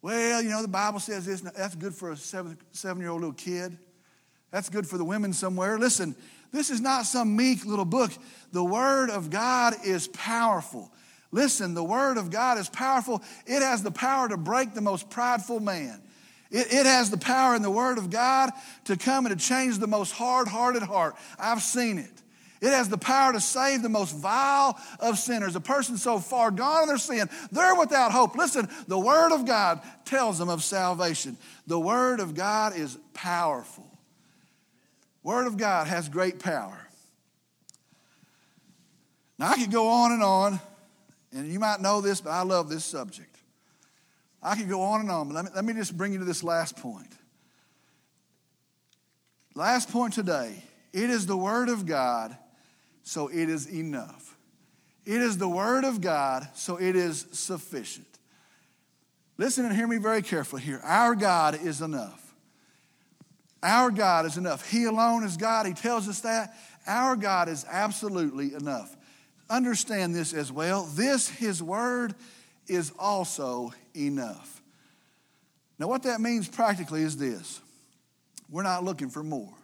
Well, 0.00 0.42
you 0.42 0.50
know, 0.50 0.62
the 0.62 0.68
Bible 0.68 1.00
says 1.00 1.26
this, 1.26 1.40
that's 1.40 1.74
good 1.74 1.94
for 1.94 2.12
a 2.12 2.16
seven, 2.16 2.56
seven 2.72 3.00
year 3.00 3.10
old 3.10 3.20
little 3.20 3.34
kid. 3.34 3.76
That's 4.50 4.68
good 4.68 4.86
for 4.86 4.96
the 4.96 5.04
women 5.04 5.32
somewhere. 5.32 5.78
Listen, 5.78 6.14
this 6.52 6.70
is 6.70 6.80
not 6.80 7.04
some 7.04 7.36
meek 7.36 7.64
little 7.64 7.84
book. 7.84 8.12
The 8.52 8.64
Word 8.64 9.10
of 9.10 9.30
God 9.30 9.74
is 9.84 10.08
powerful. 10.08 10.90
Listen, 11.30 11.74
the 11.74 11.84
Word 11.84 12.16
of 12.16 12.30
God 12.30 12.58
is 12.58 12.68
powerful. 12.68 13.22
It 13.46 13.60
has 13.60 13.82
the 13.82 13.90
power 13.90 14.28
to 14.28 14.36
break 14.36 14.72
the 14.72 14.80
most 14.80 15.10
prideful 15.10 15.60
man. 15.60 16.00
It, 16.50 16.72
it 16.72 16.86
has 16.86 17.10
the 17.10 17.18
power 17.18 17.54
in 17.54 17.62
the 17.62 17.70
Word 17.70 17.98
of 17.98 18.10
God 18.10 18.50
to 18.84 18.96
come 18.96 19.26
and 19.26 19.38
to 19.38 19.46
change 19.46 19.78
the 19.78 19.86
most 19.86 20.12
hard 20.12 20.48
hearted 20.48 20.82
heart. 20.82 21.14
I've 21.38 21.62
seen 21.62 21.98
it. 21.98 22.10
It 22.60 22.70
has 22.70 22.88
the 22.88 22.98
power 22.98 23.32
to 23.32 23.40
save 23.40 23.82
the 23.82 23.88
most 23.88 24.16
vile 24.16 24.78
of 24.98 25.18
sinners, 25.18 25.54
a 25.54 25.60
person 25.60 25.96
so 25.96 26.18
far 26.18 26.50
gone 26.50 26.82
in 26.82 26.88
their 26.88 26.98
sin, 26.98 27.28
they're 27.52 27.76
without 27.76 28.10
hope. 28.10 28.34
Listen, 28.34 28.68
the 28.88 28.98
Word 28.98 29.32
of 29.32 29.46
God 29.46 29.80
tells 30.04 30.38
them 30.38 30.48
of 30.48 30.64
salvation. 30.64 31.36
The 31.66 31.78
Word 31.78 32.18
of 32.18 32.34
God 32.34 32.76
is 32.76 32.98
powerful. 33.14 33.86
Word 35.22 35.46
of 35.46 35.56
God 35.56 35.86
has 35.86 36.08
great 36.08 36.40
power. 36.40 36.78
Now, 39.38 39.50
I 39.50 39.56
could 39.56 39.70
go 39.70 39.86
on 39.86 40.12
and 40.12 40.22
on, 40.22 40.60
and 41.32 41.46
you 41.46 41.60
might 41.60 41.80
know 41.80 42.00
this, 42.00 42.20
but 42.20 42.30
I 42.30 42.42
love 42.42 42.68
this 42.68 42.84
subject. 42.84 43.37
I 44.48 44.56
could 44.56 44.68
go 44.68 44.80
on 44.80 45.02
and 45.02 45.10
on, 45.10 45.28
but 45.28 45.34
let 45.34 45.44
me, 45.44 45.50
let 45.54 45.64
me 45.64 45.74
just 45.74 45.94
bring 45.94 46.12
you 46.12 46.20
to 46.20 46.24
this 46.24 46.42
last 46.42 46.76
point. 46.78 47.12
Last 49.54 49.92
point 49.92 50.14
today 50.14 50.62
it 50.92 51.10
is 51.10 51.26
the 51.26 51.36
Word 51.36 51.68
of 51.68 51.84
God 51.84 52.36
so 53.02 53.28
it 53.28 53.50
is 53.50 53.66
enough. 53.66 54.36
It 55.04 55.20
is 55.20 55.36
the 55.36 55.48
Word 55.48 55.84
of 55.84 56.00
God, 56.00 56.48
so 56.54 56.76
it 56.76 56.96
is 56.96 57.26
sufficient. 57.32 58.06
Listen 59.36 59.66
and 59.66 59.74
hear 59.74 59.86
me 59.86 59.98
very 59.98 60.22
carefully 60.22 60.62
here. 60.62 60.80
Our 60.82 61.14
God 61.14 61.60
is 61.62 61.82
enough. 61.82 62.34
Our 63.62 63.90
God 63.90 64.24
is 64.24 64.38
enough. 64.38 64.70
He 64.70 64.84
alone 64.84 65.24
is 65.24 65.36
God. 65.36 65.66
He 65.66 65.74
tells 65.74 66.08
us 66.08 66.20
that. 66.20 66.54
Our 66.86 67.16
God 67.16 67.48
is 67.48 67.66
absolutely 67.70 68.54
enough. 68.54 68.96
Understand 69.50 70.14
this 70.14 70.32
as 70.32 70.50
well. 70.50 70.84
This, 70.84 71.28
His 71.28 71.62
Word, 71.62 72.14
is 72.68 72.92
also 72.98 73.72
enough. 73.96 74.62
Now, 75.78 75.88
what 75.88 76.02
that 76.04 76.20
means 76.20 76.48
practically 76.48 77.02
is 77.02 77.16
this 77.16 77.60
we're 78.50 78.62
not 78.62 78.84
looking 78.84 79.10
for 79.10 79.22
more. 79.22 79.54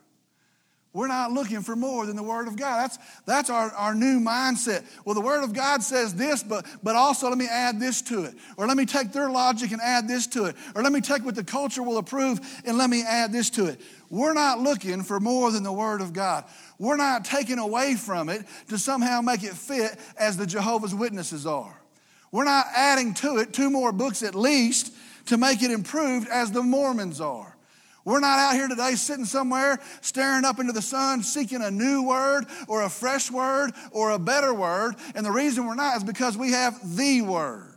We're 0.95 1.09
not 1.09 1.33
looking 1.33 1.63
for 1.63 1.75
more 1.75 2.07
than 2.07 2.15
the 2.15 2.23
Word 2.23 2.47
of 2.47 2.57
God. 2.57 2.85
That's, 2.85 2.99
that's 3.27 3.51
our, 3.51 3.73
our 3.73 3.97
new 3.97 4.21
mindset. 4.21 4.85
Well, 5.05 5.17
the 5.17 5.21
Word 5.21 5.43
of 5.43 5.53
God 5.53 5.83
says 5.83 6.15
this, 6.15 6.45
but, 6.45 6.65
but 6.85 6.95
also 6.95 7.29
let 7.29 7.37
me 7.37 7.49
add 7.51 7.81
this 7.81 8.01
to 8.03 8.23
it. 8.23 8.35
Or 8.57 8.69
let 8.69 8.77
me 8.77 8.87
take 8.87 9.11
their 9.11 9.29
logic 9.29 9.73
and 9.73 9.83
add 9.83 10.07
this 10.07 10.29
to 10.29 10.45
it. 10.45 10.55
Or 10.77 10.85
let 10.85 10.93
me 10.93 11.01
take 11.01 11.25
what 11.25 11.35
the 11.35 11.43
culture 11.43 11.83
will 11.83 11.99
approve 11.99 12.39
and 12.65 12.79
let 12.79 12.91
me 12.91 13.03
add 13.03 13.33
this 13.33 13.51
to 13.51 13.67
it. 13.67 13.81
We're 14.09 14.35
not 14.35 14.61
looking 14.61 15.03
for 15.03 15.19
more 15.19 15.51
than 15.51 15.65
the 15.65 15.73
Word 15.73 16.01
of 16.01 16.13
God. 16.13 16.45
We're 16.79 16.97
not 16.97 17.25
taking 17.25 17.59
away 17.59 17.97
from 17.97 18.29
it 18.29 18.45
to 18.69 18.79
somehow 18.79 19.21
make 19.21 19.43
it 19.43 19.55
fit 19.55 19.99
as 20.17 20.37
the 20.37 20.47
Jehovah's 20.47 20.95
Witnesses 20.95 21.45
are. 21.45 21.77
We're 22.35 22.43
not 22.43 22.67
adding 22.75 23.15
to 23.15 23.37
it 23.37 23.53
two 23.53 23.71
more 23.71 23.93
books 23.93 24.25
at 24.25 24.35
least 24.35 24.93
to 25.27 25.37
make 25.37 25.63
it 25.63 25.71
improved 25.71 26.27
as 26.27 26.51
the 26.51 26.65
Mormons 26.65 27.21
are. 27.21 27.57
We're 28.05 28.19
not 28.19 28.41
out 28.41 28.55
here 28.55 28.67
today 28.67 28.97
sitting 28.97 29.25
somewhere 29.25 29.79
staring 30.01 30.45
up 30.45 30.59
into 30.59 30.73
the 30.73 30.83
sun 30.83 31.23
seeking 31.23 31.63
a 31.63 31.71
new 31.71 32.03
word 32.03 32.47
or 32.67 32.83
a 32.83 32.91
fresh 32.91 33.31
word 33.31 33.71
or 33.93 34.11
a 34.11 34.19
better 34.19 34.53
word. 34.53 34.97
And 35.15 35.25
the 35.25 35.31
reason 35.31 35.65
we're 35.65 35.77
not 35.77 35.99
is 35.99 36.03
because 36.03 36.37
we 36.37 36.51
have 36.51 36.97
the 36.97 37.23
word. 37.23 37.77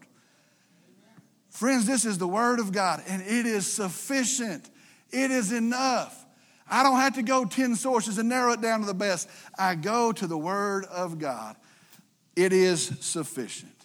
Friends, 1.52 1.86
this 1.86 2.04
is 2.04 2.18
the 2.18 2.28
word 2.28 2.60
of 2.60 2.72
God 2.72 3.04
and 3.08 3.22
it 3.22 3.46
is 3.46 3.72
sufficient. 3.72 4.72
It 5.12 5.30
is 5.30 5.52
enough. 5.52 6.26
I 6.68 6.82
don't 6.82 7.00
have 7.00 7.14
to 7.14 7.22
go 7.22 7.46
10 7.46 7.76
sources 7.76 8.18
and 8.18 8.28
narrow 8.28 8.54
it 8.54 8.62
down 8.62 8.80
to 8.80 8.88
the 8.88 8.96
best. 8.96 9.30
I 9.56 9.76
go 9.76 10.12
to 10.14 10.26
the 10.26 10.36
word 10.36 10.86
of 10.86 11.20
God. 11.20 11.58
It 12.36 12.54
is 12.54 12.92
sufficient. 13.02 13.77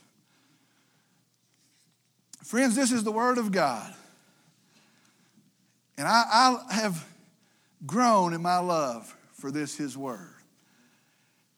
Friends, 2.52 2.76
this 2.76 2.92
is 2.92 3.02
the 3.02 3.10
word 3.10 3.38
of 3.38 3.50
God. 3.50 3.94
And 5.96 6.06
I, 6.06 6.58
I 6.68 6.74
have 6.74 7.02
grown 7.86 8.34
in 8.34 8.42
my 8.42 8.58
love 8.58 9.16
for 9.32 9.50
this, 9.50 9.74
His 9.74 9.96
Word. 9.96 10.34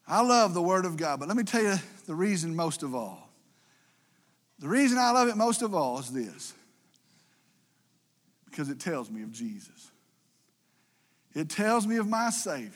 I 0.07 0.21
love 0.21 0.53
the 0.53 0.61
Word 0.61 0.85
of 0.85 0.95
God, 0.95 1.19
but 1.19 1.27
let 1.27 1.35
me 1.35 1.43
tell 1.43 1.61
you 1.61 1.75
the 2.05 2.15
reason 2.15 2.55
most 2.55 2.81
of 2.81 2.95
all. 2.95 3.29
The 4.59 4.69
reason 4.69 4.97
I 4.97 5.11
love 5.11 5.27
it 5.27 5.35
most 5.35 5.63
of 5.63 5.75
all 5.75 5.99
is 5.99 6.09
this 6.11 6.53
because 8.49 8.69
it 8.69 8.79
tells 8.79 9.11
me 9.11 9.21
of 9.21 9.33
Jesus. 9.33 9.91
It 11.33 11.49
tells 11.49 11.85
me 11.85 11.97
of 11.97 12.07
my 12.07 12.29
Savior. 12.29 12.71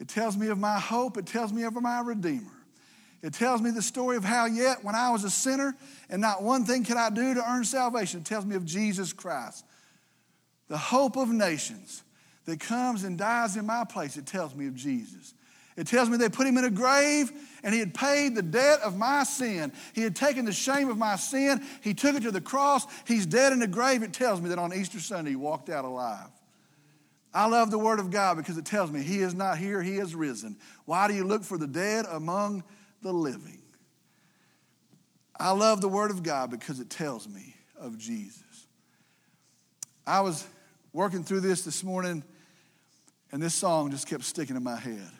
It 0.00 0.08
tells 0.08 0.36
me 0.36 0.48
of 0.48 0.58
my 0.58 0.80
hope. 0.80 1.16
It 1.16 1.26
tells 1.26 1.52
me 1.52 1.62
of 1.62 1.80
my 1.80 2.00
Redeemer. 2.00 2.53
It 3.24 3.32
tells 3.32 3.62
me 3.62 3.70
the 3.70 3.80
story 3.80 4.18
of 4.18 4.24
how, 4.24 4.44
yet, 4.44 4.84
when 4.84 4.94
I 4.94 5.08
was 5.08 5.24
a 5.24 5.30
sinner 5.30 5.74
and 6.10 6.20
not 6.20 6.42
one 6.42 6.66
thing 6.66 6.84
could 6.84 6.98
I 6.98 7.08
do 7.08 7.32
to 7.32 7.50
earn 7.50 7.64
salvation, 7.64 8.20
it 8.20 8.26
tells 8.26 8.44
me 8.44 8.54
of 8.54 8.66
Jesus 8.66 9.14
Christ 9.14 9.64
the 10.68 10.76
hope 10.76 11.16
of 11.16 11.30
nations 11.30 12.02
that 12.44 12.60
comes 12.60 13.02
and 13.02 13.16
dies 13.16 13.56
in 13.56 13.64
my 13.64 13.84
place, 13.84 14.18
it 14.18 14.26
tells 14.26 14.54
me 14.54 14.66
of 14.66 14.74
Jesus. 14.74 15.32
It 15.74 15.86
tells 15.86 16.10
me 16.10 16.18
they 16.18 16.28
put 16.28 16.46
him 16.46 16.58
in 16.58 16.64
a 16.64 16.70
grave 16.70 17.32
and 17.62 17.72
he 17.72 17.80
had 17.80 17.94
paid 17.94 18.34
the 18.34 18.42
debt 18.42 18.80
of 18.80 18.98
my 18.98 19.24
sin. 19.24 19.72
He 19.94 20.02
had 20.02 20.14
taken 20.14 20.44
the 20.44 20.52
shame 20.52 20.90
of 20.90 20.98
my 20.98 21.16
sin. 21.16 21.64
He 21.80 21.94
took 21.94 22.16
it 22.16 22.24
to 22.24 22.30
the 22.30 22.42
cross. 22.42 22.86
He's 23.06 23.24
dead 23.24 23.54
in 23.54 23.58
the 23.58 23.66
grave. 23.66 24.02
It 24.02 24.12
tells 24.12 24.42
me 24.42 24.50
that 24.50 24.58
on 24.58 24.74
Easter 24.74 25.00
Sunday 25.00 25.30
he 25.30 25.36
walked 25.36 25.70
out 25.70 25.86
alive. 25.86 26.28
I 27.32 27.46
love 27.46 27.70
the 27.70 27.78
Word 27.78 28.00
of 28.00 28.10
God 28.10 28.36
because 28.36 28.58
it 28.58 28.66
tells 28.66 28.90
me 28.90 29.02
he 29.02 29.20
is 29.20 29.34
not 29.34 29.56
here, 29.56 29.82
he 29.82 29.96
is 29.96 30.14
risen. 30.14 30.56
Why 30.84 31.08
do 31.08 31.14
you 31.14 31.24
look 31.24 31.42
for 31.42 31.56
the 31.56 31.66
dead 31.66 32.04
among 32.10 32.62
the 33.04 33.12
living? 33.12 33.62
I 35.38 35.52
love 35.52 35.80
the 35.80 35.88
Word 35.88 36.10
of 36.10 36.22
God 36.22 36.50
because 36.50 36.80
it 36.80 36.90
tells 36.90 37.28
me 37.28 37.54
of 37.78 37.98
Jesus. 37.98 38.42
I 40.06 40.20
was 40.22 40.46
working 40.92 41.22
through 41.22 41.40
this 41.40 41.62
this 41.62 41.84
morning, 41.84 42.24
and 43.30 43.42
this 43.42 43.54
song 43.54 43.90
just 43.90 44.08
kept 44.08 44.24
sticking 44.24 44.56
in 44.56 44.62
my 44.62 44.76
head. 44.76 45.10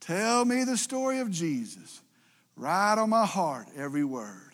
Tell 0.00 0.44
me 0.44 0.64
the 0.64 0.76
story 0.76 1.18
of 1.18 1.30
Jesus, 1.30 2.00
right 2.56 2.96
on 2.96 3.10
my 3.10 3.26
heart 3.26 3.66
every 3.76 4.04
word. 4.04 4.52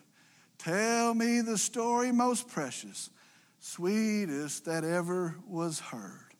Tell 0.57 1.13
me 1.15 1.41
the 1.41 1.59
story 1.59 2.11
most 2.11 2.49
precious, 2.49 3.11
sweetest 3.59 4.65
that 4.65 4.85
ever 4.85 5.37
was 5.47 5.79
heard. 5.79 6.33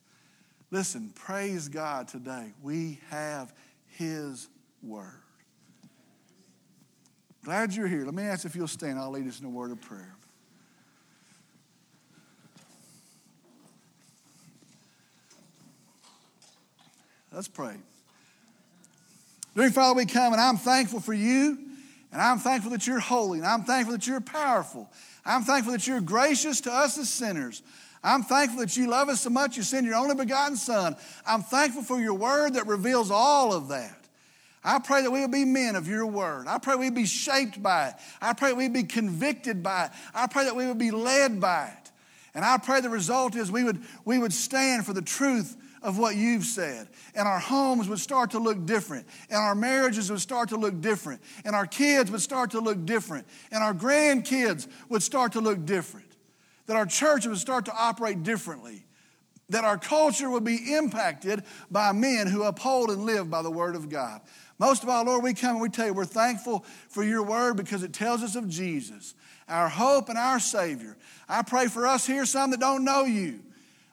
Listen, 0.71 1.11
praise 1.15 1.69
God 1.69 2.09
today. 2.09 2.55
We 2.63 3.01
have 3.11 3.53
His 3.99 4.49
Word. 4.83 5.21
Glad 7.45 7.75
you're 7.75 7.89
here. 7.89 8.05
Let 8.05 8.15
me 8.15 8.23
ask 8.23 8.45
if 8.45 8.55
you'll 8.55 8.69
stand. 8.69 8.99
I'll 8.99 9.11
lead 9.11 9.27
us 9.27 9.41
in 9.41 9.47
a 9.47 9.51
word 9.51 9.73
of 9.73 9.81
prayer. 9.81 10.15
Let's 17.33 17.49
pray. 17.49 17.75
Dear 19.57 19.71
Father, 19.71 19.97
we 19.97 20.07
come 20.07 20.33
and 20.33 20.41
I'm 20.41 20.57
thankful 20.57 21.01
for 21.01 21.15
you, 21.15 21.59
and 22.13 22.21
I'm 22.21 22.39
thankful 22.39 22.71
that 22.73 22.87
you're 22.87 23.01
holy, 23.01 23.39
and 23.39 23.47
I'm 23.47 23.65
thankful 23.65 23.93
that 23.93 24.07
you're 24.07 24.21
powerful. 24.21 24.89
I'm 25.25 25.43
thankful 25.43 25.73
that 25.73 25.87
you're 25.87 26.01
gracious 26.01 26.61
to 26.63 26.73
us 26.73 26.97
as 26.99 27.09
sinners. 27.11 27.63
I'm 28.05 28.23
thankful 28.23 28.61
that 28.61 28.77
you 28.77 28.89
love 28.89 29.09
us 29.09 29.23
so 29.23 29.31
much 29.31 29.57
you 29.57 29.63
send 29.63 29.87
your 29.87 29.95
only 29.95 30.15
begotten 30.15 30.57
Son. 30.57 30.97
I'm 31.27 31.43
thankful 31.43 31.83
for 31.83 32.01
your 32.01 32.15
word 32.15 32.55
that 32.55 32.67
reveals 32.67 33.11
all 33.11 33.53
of 33.53 33.69
that. 33.69 34.02
I 34.65 34.79
pray 34.79 35.03
that 35.03 35.11
we 35.11 35.21
will 35.21 35.29
be 35.29 35.45
men 35.45 35.75
of 35.75 35.89
your 35.89 36.07
word. 36.07 36.47
I 36.47 36.59
pray 36.59 36.77
we'd 36.77 36.95
be 36.95 37.07
shaped 37.07 37.63
by 37.63 37.89
it. 37.89 37.95
I 38.21 38.33
pray 38.33 38.53
we'd 38.53 38.73
be 38.73 38.85
convicted 38.85 39.63
by 39.63 39.87
it. 39.87 39.91
I 40.15 40.27
pray 40.29 40.45
that 40.45 40.55
we 40.55 40.67
would 40.67 40.79
be 40.79 40.93
led 40.93 41.41
by 41.41 41.67
it. 41.67 41.91
And 42.35 42.45
I 42.45 42.59
pray 42.59 42.81
the 42.81 42.89
result 42.89 43.37
is 43.37 43.51
we 43.51 43.65
would, 43.65 43.83
we 44.05 44.19
would 44.19 44.33
stand 44.33 44.87
for 44.87 44.93
the 44.93 45.03
truth 45.03 45.57
of 45.83 45.99
what 45.99 46.15
you've 46.15 46.45
said. 46.45 46.89
And 47.15 47.27
our 47.27 47.41
homes 47.41 47.89
would 47.89 47.99
start 47.99 48.31
to 48.31 48.39
look 48.39 48.65
different. 48.65 49.07
And 49.29 49.39
our 49.39 49.55
marriages 49.55 50.11
would 50.11 50.21
start 50.21 50.49
to 50.51 50.57
look 50.57 50.81
different. 50.81 51.21
And 51.45 51.55
our 51.55 51.67
kids 51.67 52.11
would 52.11 52.23
start 52.23 52.53
to 52.53 52.61
look 52.61 52.87
different. 52.87 53.27
And 53.51 53.63
our 53.63 53.75
grandkids 53.75 54.69
would 54.89 55.03
start 55.03 55.33
to 55.33 55.41
look 55.41 55.65
different. 55.67 56.07
That 56.67 56.77
our 56.77 56.87
church 56.87 57.27
would 57.27 57.39
start 57.39 57.65
to 57.67 57.75
operate 57.77 58.23
differently. 58.23 58.85
That 59.49 59.65
our 59.65 59.77
culture 59.77 60.31
would 60.31 60.45
be 60.45 60.73
impacted 60.75 61.43
by 61.71 61.93
men 61.93 62.29
who 62.29 62.45
uphold 62.45 62.91
and 62.91 63.05
live 63.05 63.29
by 63.29 63.43
the 63.43 63.51
Word 63.51 63.75
of 63.75 63.89
God. 63.91 64.21
Most 64.63 64.85
of 64.85 64.89
all, 64.89 65.05
Lord, 65.05 65.25
we 65.25 65.35
come 65.35 65.57
and 65.57 65.61
we 65.61 65.71
tell 65.71 65.87
you 65.87 65.93
we're 65.93 66.05
thankful 66.05 66.65
for 66.89 67.03
your 67.03 67.25
Word 67.25 67.57
because 67.57 67.83
it 67.83 67.93
tells 67.93 68.23
us 68.23 68.37
of 68.37 68.49
Jesus, 68.49 69.13
our 69.49 69.69
hope 69.69 70.09
and 70.09 70.17
our 70.17 70.39
Savior. 70.39 70.97
I 71.29 71.43
pray 71.43 71.67
for 71.67 71.85
us 71.85 72.07
here, 72.07 72.25
some 72.25 72.53
that 72.53 72.61
don't 72.61 72.85
know 72.85 73.03
you. 73.03 73.41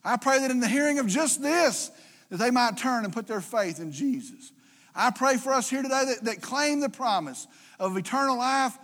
I 0.06 0.18
pray 0.18 0.38
that 0.38 0.52
in 0.52 0.60
the 0.60 0.68
hearing 0.68 1.00
of 1.00 1.08
just 1.08 1.42
this, 1.42 1.90
that 2.30 2.38
they 2.38 2.52
might 2.52 2.78
turn 2.78 3.04
and 3.04 3.12
put 3.12 3.26
their 3.26 3.42
faith 3.42 3.80
in 3.80 3.92
Jesus. 3.92 4.52
I 4.94 5.10
pray 5.10 5.38
for 5.38 5.54
us 5.54 5.68
here 5.68 5.82
today 5.82 6.06
that, 6.06 6.26
that 6.26 6.42
claim 6.44 6.82
the 6.82 6.90
promise 6.90 7.48
of 7.80 7.98
eternal 7.98 8.38
life 8.38 8.78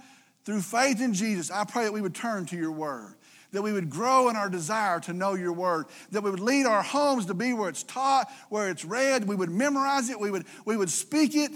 through 0.43 0.62
faith 0.62 1.00
in 1.00 1.13
Jesus. 1.13 1.52
I 1.52 1.65
pray 1.65 1.84
that 1.84 1.93
we 1.93 2.02
would 2.02 2.15
turn 2.15 2.48
to 2.48 2.56
your 2.56 2.71
word, 2.71 3.13
that 3.52 3.62
we 3.62 3.71
would 3.71 3.91
grow 3.91 4.30
in 4.30 4.36
our 4.36 4.50
desire 4.50 5.00
to 5.02 5.13
know 5.13 5.36
your 5.36 5.54
word, 5.54 5.86
that 6.10 6.24
we 6.24 6.32
would 6.32 6.39
lead 6.39 6.65
our 6.65 6.82
homes 6.82 7.28
to 7.28 7.36
be 7.36 7.54
where 7.54 7.69
it's 7.69 7.84
taught, 7.84 8.28
where 8.50 8.71
it's 8.71 8.84
read, 8.86 9.28
we 9.28 9.36
would 9.36 9.52
memorize 9.52 10.10
it, 10.10 10.19
we 10.19 10.32
would, 10.32 10.45
we 10.65 10.78
would 10.78 10.89
speak 10.89 11.36
it, 11.36 11.52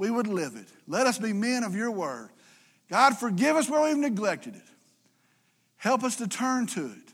we 0.00 0.10
would 0.10 0.26
live 0.26 0.56
it. 0.56 0.66
Let 0.88 1.06
us 1.06 1.18
be 1.18 1.34
men 1.34 1.62
of 1.62 1.76
your 1.76 1.90
word. 1.90 2.30
God, 2.88 3.18
forgive 3.18 3.54
us 3.54 3.68
where 3.68 3.82
we've 3.82 3.98
neglected 3.98 4.56
it. 4.56 4.62
Help 5.76 6.02
us 6.02 6.16
to 6.16 6.26
turn 6.26 6.66
to 6.68 6.86
it. 6.86 7.12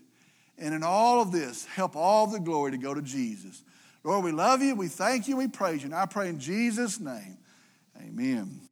And 0.57 0.73
in 0.73 0.85
all 0.85 1.21
of 1.21 1.33
this, 1.33 1.65
help 1.67 1.97
all 1.97 2.29
the 2.29 2.39
glory 2.39 2.71
to 2.71 2.79
go 2.79 2.95
to 2.95 3.03
Jesus. 3.03 3.65
Lord, 4.05 4.25
we 4.25 4.31
love 4.31 4.63
you, 4.63 4.77
we 4.77 4.87
thank 4.87 5.27
you, 5.27 5.37
we 5.37 5.49
praise 5.49 5.83
you. 5.83 5.87
And 5.87 5.97
I 5.97 6.07
pray 6.07 6.29
in 6.29 6.39
Jesus' 6.39 7.01
name, 7.01 7.39
amen. 8.01 8.66